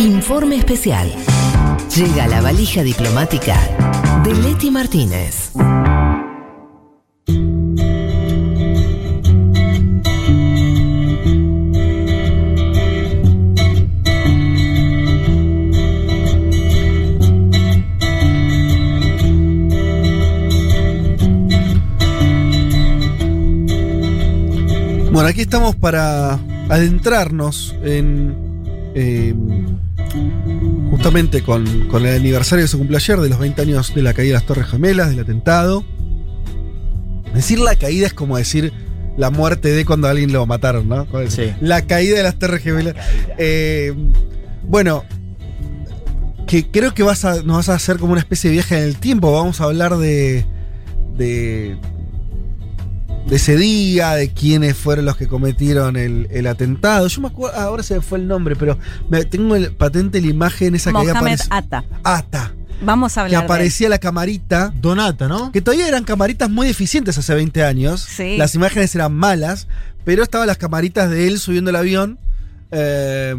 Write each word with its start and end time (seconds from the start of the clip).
Informe 0.00 0.56
especial. 0.56 1.12
Llega 1.94 2.26
la 2.26 2.40
valija 2.40 2.82
diplomática 2.82 3.60
de 4.24 4.34
Leti 4.34 4.70
Martínez. 4.70 5.52
Bueno, 25.12 25.28
aquí 25.28 25.42
estamos 25.42 25.76
para 25.76 26.38
adentrarnos 26.70 27.76
en. 27.82 28.34
eh, 28.94 29.34
justamente 30.90 31.42
con, 31.42 31.88
con 31.88 32.06
el 32.06 32.16
aniversario 32.16 32.64
que 32.64 32.68
se 32.68 32.76
cumplió 32.76 32.98
ayer 32.98 33.20
de 33.20 33.28
los 33.28 33.38
20 33.38 33.62
años 33.62 33.94
de 33.94 34.02
la 34.02 34.14
caída 34.14 34.28
de 34.28 34.34
las 34.34 34.46
Torres 34.46 34.66
Gemelas, 34.66 35.10
del 35.10 35.20
atentado. 35.20 35.84
Decir 37.34 37.60
la 37.60 37.76
caída 37.76 38.06
es 38.06 38.14
como 38.14 38.36
decir 38.36 38.72
la 39.16 39.30
muerte 39.30 39.70
de 39.70 39.84
cuando 39.84 40.08
a 40.08 40.10
alguien 40.10 40.32
lo 40.32 40.46
mataron, 40.46 40.88
¿no? 40.88 41.06
Sí. 41.28 41.52
La 41.60 41.82
caída 41.82 42.16
de 42.16 42.22
las 42.22 42.38
Torres 42.38 42.62
Gemelas. 42.62 42.94
Eh, 43.38 43.94
bueno, 44.62 45.04
que 46.46 46.70
creo 46.70 46.94
que 46.94 47.02
vas 47.02 47.24
a, 47.24 47.42
nos 47.42 47.58
vas 47.58 47.68
a 47.68 47.74
hacer 47.74 47.98
como 47.98 48.12
una 48.12 48.20
especie 48.20 48.50
de 48.50 48.54
viaje 48.54 48.76
en 48.76 48.84
el 48.84 48.96
tiempo. 48.96 49.32
Vamos 49.32 49.60
a 49.60 49.64
hablar 49.64 49.96
de. 49.96 50.44
de 51.16 51.76
de 53.26 53.36
ese 53.36 53.56
día, 53.56 54.12
de 54.14 54.30
quiénes 54.30 54.76
fueron 54.76 55.04
los 55.04 55.16
que 55.16 55.28
cometieron 55.28 55.96
el, 55.96 56.26
el 56.30 56.46
atentado. 56.46 57.06
Yo 57.06 57.20
me 57.20 57.28
acuerdo, 57.28 57.56
ah, 57.56 57.64
ahora 57.64 57.82
se 57.82 57.94
me 57.94 58.00
fue 58.00 58.18
el 58.18 58.26
nombre, 58.26 58.56
pero 58.56 58.78
me- 59.08 59.24
tengo 59.24 59.54
el, 59.56 59.72
patente 59.72 60.20
la 60.20 60.26
imagen 60.28 60.74
esa 60.74 60.90
que 60.90 60.98
había 60.98 61.14
Mohamed 61.14 61.38
aparec- 61.38 61.46
Atta. 61.50 61.84
Ata, 62.02 62.54
Vamos 62.82 63.12
a 63.12 63.14
que 63.14 63.20
hablar 63.20 63.40
de 63.42 63.44
él. 63.46 63.50
aparecía 63.52 63.88
la 63.90 63.98
camarita, 63.98 64.72
Donata, 64.80 65.28
¿no? 65.28 65.52
que 65.52 65.60
todavía 65.60 65.86
eran 65.86 66.02
camaritas 66.04 66.48
muy 66.50 66.68
eficientes 66.68 67.18
hace 67.18 67.34
20 67.34 67.62
años. 67.62 68.00
Sí. 68.00 68.36
Las 68.38 68.54
imágenes 68.54 68.94
eran 68.94 69.14
malas, 69.14 69.68
pero 70.04 70.22
estaban 70.22 70.46
las 70.46 70.56
camaritas 70.58 71.10
de 71.10 71.28
él 71.28 71.38
subiendo 71.38 71.70
el 71.70 71.76
avión. 71.76 72.18
eh, 72.72 73.34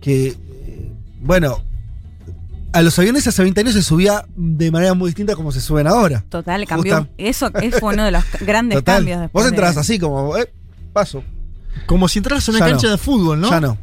que, 0.00 0.26
eh, 0.28 0.92
bueno, 1.20 1.62
a 2.74 2.82
los 2.82 2.98
aviones 2.98 3.26
hace 3.26 3.42
20 3.42 3.60
años 3.60 3.72
se 3.74 3.82
subía 3.82 4.26
de 4.36 4.70
manera 4.70 4.94
muy 4.94 5.08
distinta 5.08 5.34
como 5.36 5.52
se 5.52 5.60
suben 5.60 5.86
ahora. 5.86 6.24
Total, 6.28 6.66
cambió. 6.66 6.96
Justa- 6.98 7.10
Eso 7.16 7.50
es- 7.62 7.78
fue 7.78 7.94
uno 7.94 8.04
de 8.04 8.10
los 8.10 8.24
grandes 8.40 8.78
Total. 8.78 8.96
cambios. 8.96 9.20
después 9.20 9.44
Vos 9.44 9.50
entrabas 9.52 9.74
de- 9.76 9.80
así 9.80 9.98
como, 9.98 10.36
eh, 10.36 10.52
paso. 10.92 11.22
Como 11.86 12.08
si 12.08 12.18
entras 12.18 12.46
a 12.48 12.50
una 12.50 12.60
Ya 12.60 12.66
cancha 12.66 12.86
no. 12.88 12.92
de 12.92 12.98
fútbol, 12.98 13.40
¿no? 13.40 13.50
Ya 13.50 13.60
no. 13.60 13.78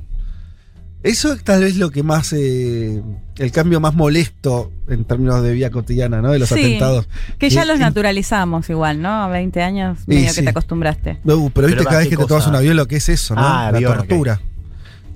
Eso 1.04 1.34
es 1.34 1.44
tal 1.44 1.62
vez 1.62 1.78
lo 1.78 1.90
que 1.90 2.04
más. 2.04 2.32
eh, 2.34 3.02
el 3.38 3.52
cambio 3.52 3.80
más 3.80 3.96
molesto 3.96 4.72
en 4.88 5.04
términos 5.04 5.42
de 5.42 5.52
vida 5.54 5.72
cotidiana, 5.72 6.22
¿no? 6.22 6.32
De 6.32 6.38
los 6.38 6.50
Sí, 6.50 6.60
atentados. 6.60 7.08
Que 7.40 7.50
ya 7.50 7.64
Y- 7.64 7.68
los 7.68 7.80
naturalizamos 7.80 8.70
igual, 8.70 9.02
¿no? 9.02 9.10
A 9.10 9.28
20 9.30 9.64
años, 9.64 9.98
medio 10.06 10.30
sí. 10.30 10.36
que 10.36 10.42
te 10.44 10.50
acostumbraste. 10.50 11.20
No, 11.24 11.50
pero 11.50 11.66
viste 11.66 11.80
Pero 11.80 11.90
cada 11.90 12.00
vez 12.02 12.10
que 12.10 12.18
te 12.18 12.26
tomas 12.26 12.46
un 12.46 12.56
avión 12.56 12.76
lo 12.76 12.88
que 12.88 12.98
es 12.98 13.10
eso, 13.10 13.34
¿no? 13.34 13.42
Ah, 13.42 13.70
La 13.72 13.78
avión, 13.78 13.98
tortura. 13.98 14.42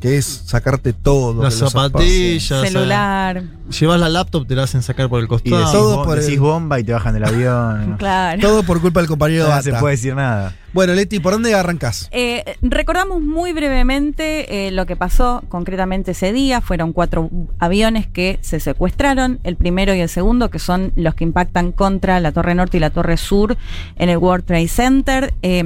Que 0.06 0.18
es 0.18 0.44
sacarte 0.46 0.94
todo. 0.94 1.42
Las 1.42 1.56
zapatillas. 1.56 2.62
Celular, 2.70 3.42
llevas 3.80 4.00
la 4.00 4.08
laptop, 4.08 4.46
te 4.46 4.54
la 4.56 4.62
hacen 4.62 4.84
sacar 4.84 5.10
por 5.10 5.18
el 5.20 5.26
Y 5.26 5.28
costado. 5.28 5.58
decís, 5.58 5.72
Todo 5.72 6.04
por 6.04 6.20
decís 6.20 6.34
el- 6.36 6.40
bomba 6.42 6.80
y 6.80 6.84
te 6.84 6.94
bajan 6.94 7.16
del 7.16 7.24
avión. 7.24 7.96
claro. 8.00 8.40
Todo 8.40 8.62
por 8.62 8.82
culpa 8.82 9.00
del 9.00 9.08
compañero 9.10 9.50
No 9.50 9.56
de 9.56 9.64
se 9.64 9.74
puede 9.74 9.96
decir 9.96 10.14
nada. 10.14 10.54
Bueno, 10.76 10.94
Leti, 10.94 11.22
¿por 11.22 11.32
dónde 11.32 11.56
arrancás? 11.56 12.10
Eh, 12.12 12.58
recordamos 12.62 13.22
muy 13.22 13.54
brevemente 13.54 14.68
eh, 14.68 14.72
lo 14.72 14.86
que 14.86 14.98
pasó 14.98 15.42
concretamente 15.48 16.12
ese 16.12 16.34
día. 16.34 16.60
Fueron 16.60 16.92
cuatro 16.92 17.30
aviones 17.60 18.08
que 18.08 18.40
se 18.42 18.60
secuestraron, 18.60 19.40
el 19.46 19.56
primero 19.56 19.96
y 19.96 20.02
el 20.02 20.10
segundo, 20.10 20.50
que 20.50 20.60
son 20.60 20.92
los 20.98 21.16
que 21.16 21.24
impactan 21.24 21.72
contra 21.72 22.20
la 22.20 22.34
Torre 22.34 22.56
Norte 22.56 22.76
y 22.76 22.82
la 22.82 22.90
Torre 22.90 23.16
Sur 23.16 23.56
en 23.96 24.10
el 24.10 24.18
World 24.18 24.44
Trade 24.44 24.68
Center, 24.68 25.34
eh, 25.44 25.64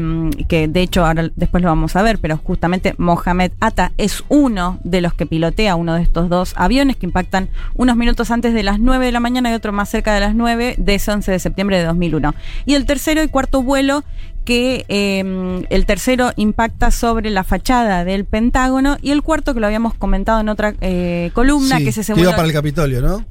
que 0.47 0.67
de 0.67 0.81
hecho 0.83 1.03
ahora 1.03 1.31
después 1.35 1.63
lo 1.63 1.69
vamos 1.69 1.95
a 1.95 2.03
ver, 2.03 2.19
pero 2.19 2.37
justamente 2.37 2.93
Mohamed 2.99 3.53
Atta 3.61 3.93
es 3.97 4.23
uno 4.29 4.79
de 4.83 5.01
los 5.01 5.15
que 5.15 5.25
pilotea 5.25 5.75
uno 5.75 5.95
de 5.95 6.03
estos 6.03 6.29
dos 6.29 6.53
aviones 6.55 6.97
que 6.97 7.07
impactan 7.07 7.49
unos 7.73 7.95
minutos 7.95 8.29
antes 8.29 8.53
de 8.53 8.61
las 8.61 8.79
9 8.79 9.07
de 9.07 9.11
la 9.11 9.19
mañana 9.19 9.49
y 9.49 9.55
otro 9.55 9.73
más 9.73 9.89
cerca 9.89 10.13
de 10.13 10.19
las 10.19 10.35
9 10.35 10.75
de 10.77 10.93
ese 10.93 11.11
11 11.11 11.31
de 11.31 11.39
septiembre 11.39 11.79
de 11.79 11.85
2001. 11.85 12.35
Y 12.67 12.75
el 12.75 12.85
tercero 12.85 13.23
y 13.23 13.27
cuarto 13.27 13.63
vuelo 13.63 14.03
que 14.49 14.83
eh, 14.89 15.63
el 15.69 15.85
tercero 15.85 16.31
impacta 16.35 16.89
sobre 16.89 17.29
la 17.29 17.43
fachada 17.43 18.03
del 18.03 18.25
Pentágono 18.25 18.97
y 18.99 19.11
el 19.11 19.21
cuarto 19.21 19.53
que 19.53 19.59
lo 19.59 19.67
habíamos 19.67 19.93
comentado 19.93 20.39
en 20.39 20.49
otra 20.49 20.73
eh, 20.81 21.29
columna, 21.35 21.77
Sí, 21.77 21.83
que 21.83 21.91
es 21.91 21.99
ese 21.99 22.15
que 22.15 22.21
iba 22.21 22.31
para 22.31 22.47
el 22.47 22.53
Capitolio, 22.53 22.99
¿no? 22.99 23.23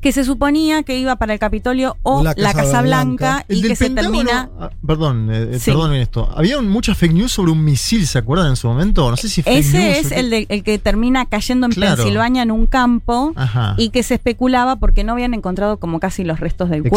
Que 0.00 0.12
se 0.12 0.24
suponía 0.24 0.82
que 0.82 0.98
iba 0.98 1.16
para 1.16 1.34
el 1.34 1.38
Capitolio 1.38 1.96
o 2.02 2.22
La 2.24 2.32
la 2.36 2.54
Casa 2.54 2.80
Blanca. 2.80 2.82
Blanca, 2.82 3.44
El 3.48 3.58
y 3.58 3.60
del 3.62 3.70
que 3.72 3.76
se 3.76 3.90
termina... 3.90 4.48
ah, 4.58 4.70
perdón, 4.86 5.28
eh, 5.30 5.48
eh, 5.52 5.58
Sí. 5.58 5.70
perdón 5.70 5.94
en 5.94 6.00
esto. 6.00 6.28
Había 6.34 6.60
muchas 6.62 6.96
fake 6.96 7.12
news 7.12 7.32
sobre 7.32 7.52
un 7.52 7.62
misil, 7.62 8.06
¿se 8.06 8.16
acuerdan 8.18 8.48
en 8.48 8.56
su 8.56 8.66
momento? 8.66 9.10
No 9.10 9.16
sé 9.18 9.28
si 9.28 9.42
fake 9.42 9.58
Ese 9.58 9.98
es 9.98 10.10
el, 10.12 10.30
de- 10.30 10.46
el 10.48 10.62
que 10.64 10.78
termina 10.78 11.26
cayendo 11.26 11.66
en 11.66 11.72
Claro. 11.72 11.96
Pensilvania 11.96 12.42
en 12.42 12.50
un 12.50 12.66
campo 12.66 13.32
Ajá. 13.36 13.74
y 13.76 13.90
que 13.90 14.02
se 14.02 14.14
especulaba 14.14 14.76
porque 14.76 15.04
no 15.04 15.12
habían 15.12 15.34
encontrado 15.34 15.76
como 15.78 16.00
casi 16.00 16.24
los 16.24 16.40
restos 16.40 16.70
del 16.70 16.86
Exacto. 16.86 16.90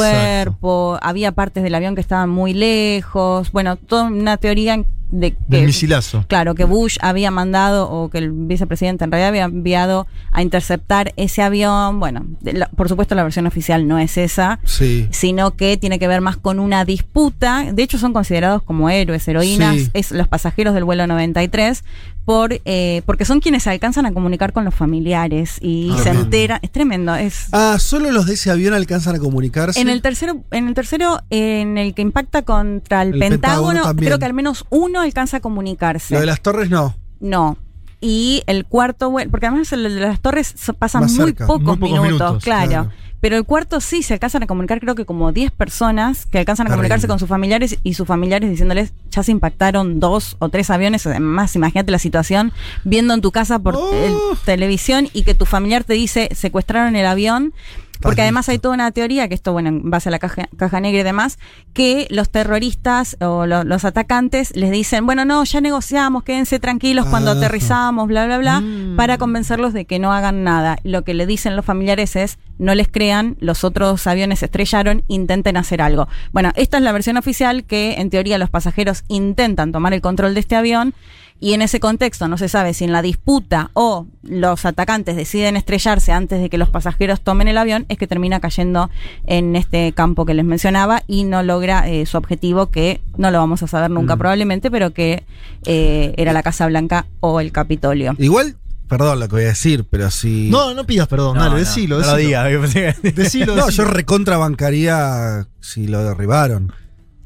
cuerpo, 0.53 0.97
había 1.01 1.33
partes 1.33 1.61
del 1.63 1.75
avión 1.75 1.95
que 1.95 2.01
estaban 2.01 2.29
muy 2.29 2.53
lejos, 2.53 3.51
bueno, 3.51 3.75
toda 3.75 4.03
una 4.05 4.37
teoría 4.37 4.81
de 5.13 5.31
que... 5.31 5.37
Del 5.47 5.65
misilazo. 5.67 6.25
Claro, 6.27 6.55
que 6.55 6.63
Bush 6.65 6.97
había 7.01 7.29
mandado 7.31 7.89
o 7.89 8.09
que 8.09 8.17
el 8.17 8.31
vicepresidente 8.31 9.03
en 9.03 9.11
realidad 9.11 9.29
había 9.29 9.43
enviado 9.45 10.07
a 10.31 10.41
interceptar 10.41 11.13
ese 11.17 11.41
avión. 11.41 11.99
Bueno, 11.99 12.25
la- 12.41 12.67
por 12.69 12.89
supuesto 12.89 13.13
la 13.15 13.23
versión 13.23 13.45
oficial 13.45 13.87
no 13.87 13.99
es 13.99 14.17
esa, 14.17 14.59
Sí. 14.65 15.07
sino 15.11 15.55
que 15.55 15.77
tiene 15.77 15.99
que 15.99 16.07
ver 16.07 16.21
más 16.21 16.37
con 16.37 16.59
una 16.59 16.83
disputa. 16.85 17.65
De 17.71 17.83
hecho, 17.83 17.97
son 17.97 18.11
considerados 18.13 18.63
como 18.63 18.89
héroes, 18.89 19.27
heroínas, 19.27 19.75
Sí. 19.75 19.89
es 19.93 20.11
los 20.11 20.27
pasajeros 20.27 20.73
del 20.73 20.83
vuelo 20.83 21.05
93, 21.07 21.83
por, 22.25 22.61
eh, 22.63 23.01
porque 23.05 23.25
son 23.25 23.41
quienes 23.41 23.63
se 23.63 23.69
alcanzan 23.69 24.05
a 24.05 24.13
comunicar 24.13 24.53
con 24.53 24.63
los 24.63 24.73
familiares 24.73 25.57
y 25.61 25.89
Ah, 25.91 25.97
se 26.01 26.11
bien. 26.11 26.23
enteran. 26.23 26.59
Es 26.61 26.71
tremendo. 26.71 27.13
Es, 27.15 27.47
Ah, 27.51 27.75
solo 27.79 28.11
los 28.11 28.25
de 28.25 28.35
ese 28.35 28.49
avión 28.49 28.73
alcanzan 28.73 29.15
a 29.15 29.19
comunicarse. 29.19 29.79
en 29.79 29.89
el 29.89 30.01
tercero, 30.01 30.41
en 30.51 30.67
el 30.69 30.73
tercero, 30.73 31.21
en 31.29 31.77
el 31.77 31.93
que 31.93 32.01
impacta 32.01 32.43
contra 32.43 33.01
el, 33.01 33.13
El 33.15 33.19
Pentágono 33.19 33.73
Pentágono, 33.81 33.95
creo 33.99 34.19
que 34.19 34.25
al 34.25 34.33
menos 34.33 34.65
uno 34.69 35.02
alcanza 35.03 35.37
a 35.37 35.39
comunicarse. 35.39 36.13
Lo 36.13 36.19
de 36.21 36.25
las 36.25 36.41
torres 36.41 36.69
no. 36.69 36.95
No. 37.19 37.57
Y 38.01 38.43
el 38.47 38.65
cuarto, 38.65 39.09
bueno, 39.09 39.31
porque 39.31 39.47
además 39.47 39.71
el 39.71 39.83
de 39.83 39.89
las 40.01 40.19
torres 40.19 40.53
pasan 40.77 41.03
muy 41.05 41.09
cerca, 41.15 41.47
pocos, 41.47 41.61
muy 41.63 41.75
pocos 41.77 41.89
minutos, 41.89 42.05
minutos, 42.11 42.43
claro. 42.43 42.67
claro. 42.69 42.89
Pero 43.21 43.37
el 43.37 43.45
cuarto 43.45 43.79
sí 43.79 44.03
se 44.03 44.13
alcanzan 44.15 44.43
a 44.43 44.47
comunicar, 44.47 44.81
creo 44.81 44.95
que 44.95 45.05
como 45.05 45.31
10 45.31 45.51
personas 45.53 46.25
que 46.25 46.39
alcanzan 46.39 46.67
a 46.67 46.71
Terrible. 46.71 46.89
comunicarse 46.89 47.07
con 47.07 47.19
sus 47.19 47.29
familiares 47.29 47.77
y 47.81 47.93
sus 47.93 48.05
familiares 48.05 48.49
diciéndoles, 48.49 48.91
ya 49.11 49.23
se 49.23 49.31
impactaron 49.31 50.01
dos 50.01 50.35
o 50.39 50.49
tres 50.49 50.69
aviones. 50.69 51.07
Además, 51.07 51.55
imagínate 51.55 51.89
la 51.93 51.99
situación 51.99 52.51
viendo 52.83 53.13
en 53.13 53.21
tu 53.21 53.31
casa 53.31 53.59
por 53.59 53.77
Oh. 53.77 53.93
el- 53.93 54.37
televisión 54.43 55.07
y 55.13 55.23
que 55.23 55.35
tu 55.35 55.45
familiar 55.45 55.85
te 55.85 55.93
dice, 55.93 56.27
secuestraron 56.35 56.97
el 56.97 57.05
avión. 57.05 57.53
Porque 58.01 58.21
además 58.21 58.49
hay 58.49 58.59
toda 58.59 58.73
una 58.73 58.91
teoría, 58.91 59.29
que 59.29 59.35
esto, 59.35 59.53
bueno, 59.53 59.69
en 59.69 59.89
base 59.89 60.09
a 60.09 60.11
la 60.11 60.19
caja, 60.19 60.49
caja 60.57 60.81
negra 60.81 60.99
y 60.99 61.03
demás, 61.03 61.39
que 61.73 62.05
los 62.09 62.29
terroristas 62.29 63.15
o 63.21 63.45
lo- 63.45 63.63
los 63.63 63.85
atacantes 63.85 64.53
les 64.57 64.71
dicen, 64.71 65.05
bueno, 65.05 65.23
no, 65.23 65.41
ya 65.45 65.61
negociamos, 65.61 66.23
quédense 66.23 66.59
tranquilos 66.59 67.05
cuando 67.05 67.31
aterrizamos, 67.31 68.07
bla, 68.07 68.25
bla, 68.25 68.37
bla, 68.39 68.59
Mm. 68.59 68.97
para 68.97 69.17
convencerlos 69.17 69.71
de 69.73 69.85
que 69.85 69.99
no 69.99 70.11
hagan 70.11 70.43
nada. 70.43 70.77
Lo 70.83 71.03
que 71.03 71.13
le 71.13 71.25
dicen 71.25 71.55
los 71.55 71.63
familiares 71.65 72.15
es, 72.17 72.39
no 72.59 72.75
les 72.75 72.87
crean, 72.89 73.37
los 73.39 73.63
otros 73.63 74.05
aviones 74.05 74.39
se 74.39 74.45
estrellaron, 74.45 75.03
intenten 75.07 75.55
hacer 75.57 75.81
algo. 75.81 76.07
Bueno, 76.33 76.51
esta 76.55 76.77
es 76.77 76.83
la 76.83 76.91
versión 76.91 77.15
oficial 77.17 77.63
que 77.63 77.95
en 77.99 78.09
teoría 78.09 78.37
los 78.37 78.49
pasajeros 78.49 79.03
intentan 79.07 79.71
tomar 79.71 79.93
el 79.93 80.01
control 80.01 80.33
de 80.33 80.41
este 80.41 80.55
avión 80.55 80.93
y 81.39 81.53
en 81.53 81.61
ese 81.61 81.79
contexto 81.81 82.27
no 82.29 82.37
se 82.37 82.47
sabe 82.47 82.73
si 82.73 82.85
en 82.85 82.93
la 82.93 83.01
disputa 83.01 83.69
o 83.73 84.05
los 84.21 84.65
atacantes 84.65 85.15
deciden 85.17 85.57
estrellarse 85.57 86.13
antes 86.13 86.39
de 86.39 86.49
que 86.49 86.57
los 86.57 86.69
pasajeros 86.69 87.19
tomen 87.21 87.47
el 87.49 87.57
avión, 87.57 87.85
es 87.93 87.99
que 87.99 88.07
termina 88.07 88.39
cayendo 88.39 88.89
en 89.25 89.55
este 89.55 89.91
campo 89.93 90.25
que 90.25 90.33
les 90.33 90.45
mencionaba 90.45 91.03
y 91.07 91.23
no 91.23 91.41
logra 91.43 91.89
eh, 91.89 92.05
su 92.05 92.17
objetivo, 92.17 92.69
que 92.69 93.01
no 93.17 93.31
lo 93.31 93.37
vamos 93.39 93.63
a 93.63 93.67
saber 93.67 93.89
nunca 93.91 94.15
Mm. 94.15 94.19
probablemente, 94.19 94.69
pero 94.71 94.91
que 94.93 95.23
eh, 95.65 96.13
era 96.17 96.33
la 96.33 96.43
Casa 96.43 96.67
Blanca 96.67 97.05
o 97.21 97.39
el 97.39 97.51
Capitolio. 97.51 98.15
Igual, 98.19 98.55
perdón 98.87 99.19
lo 99.19 99.27
que 99.27 99.35
voy 99.35 99.43
a 99.45 99.47
decir, 99.47 99.85
pero 99.89 100.11
si. 100.11 100.49
No, 100.49 100.73
no 100.73 100.83
pidas 100.85 101.07
perdón, 101.07 101.35
No, 101.37 101.41
dale, 101.43 101.53
no, 101.53 101.59
decilo, 101.59 101.99
No 101.99 102.05
lo 102.05 102.15
decilo. 102.15 102.53
digas. 102.67 103.01
Decilo, 103.15 103.55
No, 103.55 103.65
decilo. 103.65 103.85
yo 103.85 103.91
recontra 103.91 104.37
bancaría 104.37 105.47
si 105.61 105.87
lo 105.87 106.03
derribaron. 106.03 106.73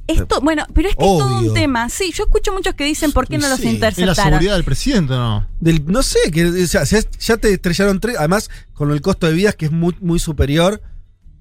Esto, 0.07 0.39
bueno, 0.41 0.65
pero 0.73 0.89
es 0.89 0.95
que 0.95 1.03
es 1.03 1.09
todo 1.17 1.39
un 1.39 1.53
tema. 1.53 1.89
Sí, 1.89 2.11
yo 2.15 2.23
escucho 2.23 2.53
muchos 2.53 2.73
que 2.75 2.85
dicen 2.85 3.11
por 3.11 3.27
qué 3.27 3.37
no 3.37 3.47
los 3.49 3.59
Sí, 3.59 3.67
es 3.67 3.79
la 3.79 3.87
Es 3.89 3.97
la 3.97 4.03
interceptaron. 4.03 4.31
seguridad 4.33 4.53
del 4.55 4.63
presidente, 4.63 5.13
¿o 5.13 5.17
¿no? 5.17 5.47
Del, 5.59 5.85
no 5.85 6.01
sé, 6.03 6.19
que 6.31 6.45
o 6.47 6.67
sea, 6.67 6.83
ya, 6.85 7.37
te 7.37 7.53
estrellaron 7.53 7.99
tres. 7.99 8.15
Además, 8.17 8.49
con 8.73 8.91
el 8.91 9.01
costo 9.01 9.27
de 9.27 9.33
vidas 9.33 9.55
que 9.55 9.65
es 9.65 9.71
muy, 9.71 9.95
muy 10.01 10.19
superior. 10.19 10.81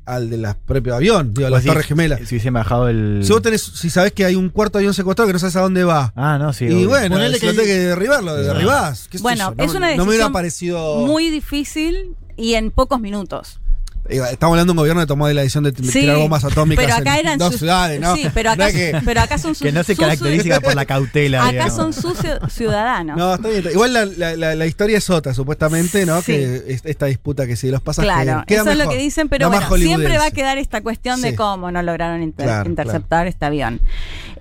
al 0.04 0.30
del 0.30 0.46
propio 0.64 0.94
avión, 0.94 1.34
digo, 1.34 1.48
a 1.48 1.50
las 1.50 1.62
decís, 1.62 1.72
Torres 1.72 1.86
Gemelas. 1.86 2.20
Si 2.20 2.36
hubiesen 2.36 2.54
bajado 2.54 2.88
el. 2.88 3.22
Si 3.24 3.32
vos 3.32 3.42
tenés, 3.42 3.60
si 3.62 3.90
sabés 3.90 4.12
que 4.12 4.24
hay 4.24 4.36
un 4.36 4.50
cuarto 4.50 4.78
avión 4.78 4.94
secuestrado 4.94 5.26
que 5.26 5.32
no 5.32 5.38
sabes 5.40 5.56
a 5.56 5.62
dónde 5.62 5.82
va. 5.82 6.12
Ah, 6.14 6.38
no, 6.38 6.52
sí. 6.52 6.66
y 6.66 6.68
obvio. 6.72 6.88
bueno, 6.90 7.16
Ponele 7.16 7.34
si 7.34 7.40
que- 7.40 7.52
tenés 7.52 7.66
que 7.66 7.78
derribarlo, 7.80 8.36
derribás. 8.36 9.08
qué 9.10 9.18
Bueno, 9.18 9.52
no, 9.58 9.64
es 9.64 9.74
una 9.74 9.88
No 9.96 10.04
me 10.04 10.10
hubiera 10.10 10.26
decisión 10.26 10.32
parecido. 10.32 10.96
Muy 11.06 11.30
difícil 11.30 12.14
y 12.36 12.54
en 12.54 12.70
pocos 12.70 13.00
minutos. 13.00 13.58
Estamos 14.08 14.52
hablando 14.54 14.72
de 14.72 14.72
un 14.72 14.76
gobierno 14.78 15.00
que 15.02 15.06
tomó 15.06 15.28
la 15.28 15.40
decisión 15.42 15.64
de 15.64 15.70
Sí, 15.70 16.00
tirar 16.00 16.16
bombas 16.16 16.44
atómicas 16.44 16.84
pero 16.84 16.96
acá 16.96 17.14
en 17.18 17.26
eran 17.26 17.38
dos 17.38 17.50
sus- 17.52 17.58
ciudades, 17.60 18.00
¿no? 18.00 18.14
Sí, 18.16 18.28
pero 18.32 18.50
acá, 18.50 18.70
que- 18.70 19.00
pero 19.04 19.20
acá 19.20 19.38
son 19.38 19.54
sus 19.54 19.66
Que 19.66 19.72
no 19.72 19.82
se 19.84 19.96
caracteriza 19.96 20.60
por 20.60 20.74
la 20.74 20.84
cautela. 20.84 21.42
Acá 21.42 21.50
digamos. 21.52 21.74
son 21.74 21.92
sus 21.92 22.18
ciu- 22.18 22.48
ciudadanos. 22.50 23.16
No, 23.16 23.34
está 23.34 23.48
bien. 23.48 23.64
Igual 23.72 23.92
la, 23.92 24.04
la- 24.04 24.36
la- 24.36 24.54
la 24.54 24.66
historia 24.66 24.98
es 24.98 25.10
otra, 25.10 25.34
supuestamente, 25.34 26.06
¿no? 26.06 26.20
Sí. 26.22 26.32
Que 26.32 26.62
es- 26.68 26.82
esta 26.84 27.06
disputa 27.06 27.46
que 27.46 27.56
si 27.56 27.70
los 27.70 27.80
pasajeros. 27.82 28.22
Claro, 28.22 28.44
queda 28.46 28.60
eso 28.62 28.70
es 28.70 28.76
lo 28.76 28.84
mejor, 28.84 28.94
que 28.96 29.02
dicen, 29.02 29.28
pero 29.28 29.48
bueno, 29.50 29.76
siempre 29.76 30.18
va 30.18 30.26
a 30.26 30.30
quedar 30.30 30.58
esta 30.58 30.80
cuestión 30.82 31.20
de 31.22 31.34
cómo 31.34 31.70
no 31.70 31.82
lograron 31.82 32.22
inter- 32.22 32.46
Claro, 32.46 32.68
interceptar 32.70 33.26
este 33.26 33.44
avión. 33.44 33.80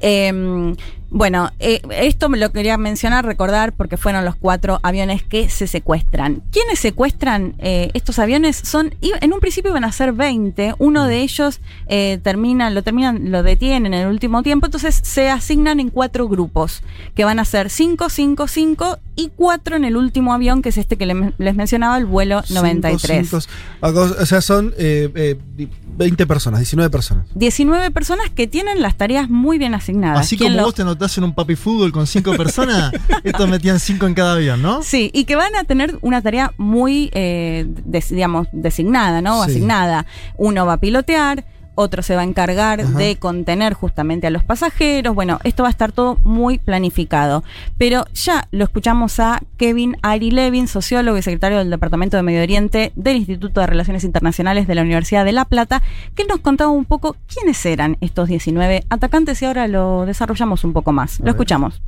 Eh, 0.01 0.75
bueno, 1.09 1.51
eh, 1.59 1.81
esto 1.91 2.29
me 2.29 2.37
lo 2.37 2.51
quería 2.51 2.77
mencionar, 2.77 3.25
recordar, 3.25 3.73
porque 3.73 3.97
fueron 3.97 4.25
los 4.25 4.35
cuatro 4.35 4.79
aviones 4.83 5.23
que 5.23 5.49
se 5.49 5.67
secuestran. 5.67 6.41
¿Quiénes 6.51 6.79
secuestran 6.79 7.55
eh, 7.59 7.89
estos 7.93 8.19
aviones? 8.19 8.57
Son, 8.57 8.93
en 9.01 9.33
un 9.33 9.39
principio 9.39 9.71
iban 9.71 9.83
a 9.83 9.91
ser 9.91 10.13
20, 10.13 10.75
uno 10.79 11.05
de 11.05 11.21
ellos 11.21 11.61
eh, 11.87 12.19
termina, 12.23 12.69
lo 12.69 12.83
terminan, 12.83 13.31
lo 13.31 13.43
detienen 13.43 13.93
en 13.93 14.01
el 14.01 14.07
último 14.07 14.43
tiempo, 14.43 14.65
entonces 14.65 14.99
se 15.03 15.29
asignan 15.29 15.79
en 15.79 15.89
cuatro 15.89 16.27
grupos, 16.27 16.81
que 17.13 17.23
van 17.23 17.39
a 17.39 17.45
ser 17.45 17.69
5, 17.69 18.09
5, 18.09 18.47
5 18.47 18.99
y 19.15 19.31
4 19.35 19.75
en 19.77 19.85
el 19.85 19.95
último 19.97 20.33
avión, 20.33 20.61
que 20.61 20.69
es 20.69 20.77
este 20.77 20.97
que 20.97 21.05
le- 21.05 21.33
les 21.37 21.55
mencionaba, 21.55 21.97
el 21.97 22.05
vuelo 22.05 22.41
93. 22.49 23.27
Cinco, 23.29 23.41
cinco, 23.41 24.15
o 24.19 24.25
sea, 24.25 24.41
son 24.41 24.73
eh, 24.77 25.09
eh, 25.15 25.67
20 25.97 26.25
personas, 26.27 26.59
19 26.59 26.89
personas. 26.89 27.25
19 27.35 27.91
personas 27.91 28.29
que 28.29 28.47
tienen 28.47 28.81
las 28.81 28.95
tareas 28.97 29.29
muy 29.29 29.57
bien 29.57 29.73
asignadas. 29.73 30.19
Así 30.19 30.37
¿Quién 30.37 30.53
como 30.53 30.65
vos 30.65 30.75
te 30.75 30.83
anotás 30.95 31.17
en 31.17 31.25
un 31.25 31.33
papi 31.33 31.55
fútbol 31.55 31.91
con 31.91 32.07
cinco 32.07 32.33
personas, 32.35 32.91
estos 33.23 33.49
metían 33.49 33.79
cinco 33.79 34.07
en 34.07 34.13
cada 34.13 34.33
avión, 34.33 34.61
¿no? 34.61 34.81
Sí, 34.81 35.11
y 35.13 35.25
que 35.25 35.35
van 35.35 35.53
a 35.55 35.65
tener 35.65 35.97
una 36.01 36.21
tarea 36.21 36.53
muy, 36.57 37.09
eh, 37.13 37.65
des- 37.67 38.09
digamos, 38.09 38.47
designada, 38.53 39.21
¿no? 39.21 39.43
Sí. 39.43 39.51
Asignada. 39.51 40.05
Uno 40.37 40.65
va 40.65 40.73
a 40.73 40.77
pilotear, 40.79 41.43
otro 41.75 42.01
se 42.01 42.15
va 42.15 42.21
a 42.21 42.25
encargar 42.25 42.81
Ajá. 42.81 42.97
de 42.97 43.17
contener 43.17 43.73
justamente 43.73 44.27
a 44.27 44.29
los 44.29 44.43
pasajeros. 44.43 45.13
Bueno, 45.13 45.39
esto 45.43 45.63
va 45.63 45.69
a 45.69 45.71
estar 45.71 45.91
todo 45.91 46.17
muy 46.23 46.57
planificado. 46.57 47.43
Pero 47.77 48.05
ya 48.13 48.47
lo 48.51 48.63
escuchamos 48.63 49.19
a 49.19 49.41
Kevin 49.57 49.97
Ari 50.01 50.31
Levin, 50.31 50.67
sociólogo 50.67 51.17
y 51.17 51.21
secretario 51.21 51.59
del 51.59 51.69
Departamento 51.69 52.17
de 52.17 52.23
Medio 52.23 52.41
Oriente 52.41 52.91
del 52.95 53.17
Instituto 53.17 53.61
de 53.61 53.67
Relaciones 53.67 54.03
Internacionales 54.03 54.67
de 54.67 54.75
la 54.75 54.81
Universidad 54.81 55.25
de 55.25 55.31
La 55.31 55.45
Plata, 55.45 55.81
que 56.15 56.25
nos 56.25 56.39
contaba 56.39 56.71
un 56.71 56.85
poco 56.85 57.15
quiénes 57.27 57.65
eran 57.65 57.97
estos 58.01 58.27
19 58.27 58.83
atacantes 58.89 59.41
y 59.41 59.45
ahora 59.45 59.67
lo 59.67 60.05
desarrollamos 60.05 60.63
un 60.63 60.73
poco 60.73 60.91
más. 60.91 61.19
Lo 61.19 61.29
escuchamos. 61.29 61.81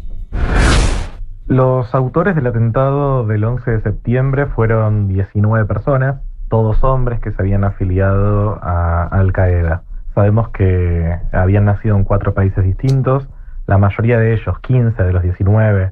Los 1.48 1.96
autores 1.96 2.36
del 2.36 2.46
atentado 2.48 3.26
del 3.26 3.44
11 3.46 3.72
de 3.72 3.82
septiembre 3.82 4.48
fueron 4.48 5.08
19 5.08 5.66
personas, 5.66 6.22
todos 6.50 6.84
hombres 6.84 7.20
que 7.20 7.32
se 7.32 7.42
habían 7.42 7.64
afiliado 7.64 8.60
a 8.62 9.04
Al 9.04 9.34
Qaeda. 9.34 9.84
Sabemos 10.16 10.50
que 10.50 11.18
habían 11.32 11.66
nacido 11.66 11.96
en 11.96 12.04
cuatro 12.04 12.34
países 12.34 12.64
distintos, 12.64 13.28
la 13.68 13.78
mayoría 13.78 14.18
de 14.18 14.34
ellos, 14.34 14.60
15 14.60 15.04
de 15.04 15.14
los 15.14 15.24
19, 15.24 15.92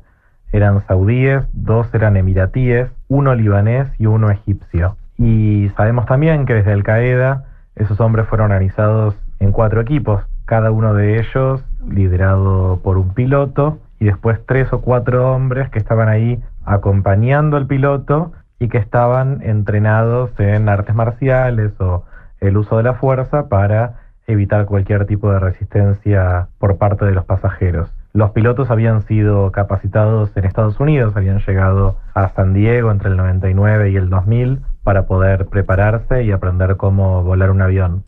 eran 0.52 0.86
saudíes, 0.88 1.44
dos 1.52 1.94
eran 1.94 2.16
emiratíes, 2.16 2.90
uno 3.10 3.36
libanés 3.36 3.90
y 4.00 4.06
uno 4.06 4.32
egipcio. 4.32 4.96
Y 5.18 5.70
sabemos 5.76 6.06
también 6.06 6.46
que 6.46 6.54
desde 6.54 6.72
Al 6.72 6.84
Qaeda 6.84 7.44
esos 7.76 8.00
hombres 8.00 8.28
fueron 8.28 8.52
organizados 8.52 9.16
en 9.40 9.52
cuatro 9.52 9.82
equipos, 9.82 10.24
cada 10.46 10.72
uno 10.72 10.94
de 10.94 11.20
ellos 11.20 11.64
liderado 11.86 12.80
por 12.82 12.98
un 12.98 13.14
piloto 13.14 13.80
y 14.00 14.06
después 14.06 14.40
tres 14.46 14.72
o 14.72 14.82
cuatro 14.82 15.34
hombres 15.34 15.70
que 15.70 15.80
estaban 15.80 16.08
ahí 16.08 16.42
acompañando 16.64 17.58
al 17.58 17.68
piloto 17.68 18.32
y 18.60 18.70
que 18.70 18.78
estaban 18.78 19.42
entrenados 19.42 20.32
en 20.40 20.70
artes 20.70 20.96
marciales 20.96 21.74
o 21.80 22.06
el 22.40 22.58
uso 22.58 22.78
de 22.78 22.84
la 22.84 22.94
fuerza 22.94 23.50
para 23.50 23.96
evitar 24.28 24.66
cualquier 24.66 25.06
tipo 25.06 25.32
de 25.32 25.40
resistencia 25.40 26.48
por 26.58 26.78
parte 26.78 27.06
de 27.06 27.12
los 27.12 27.26
pasajeros. 27.26 27.92
Los 28.14 28.32
pilotos 28.32 28.72
habían 28.72 29.02
sido 29.04 29.52
capacitados 29.52 30.36
en 30.38 30.46
Estados 30.46 30.80
Unidos, 30.80 31.16
habían 31.16 31.40
llegado 31.40 31.98
a 32.14 32.30
San 32.30 32.54
Diego 32.54 32.92
entre 32.92 33.10
el 33.10 33.18
99 33.18 33.92
y 33.92 33.98
el 33.98 34.10
2000 34.10 34.62
para 34.84 35.06
poder 35.06 35.48
prepararse 35.48 36.24
y 36.24 36.32
aprender 36.32 36.78
cómo 36.78 37.24
volar 37.24 37.52
un 37.52 37.62
avión. 37.62 38.06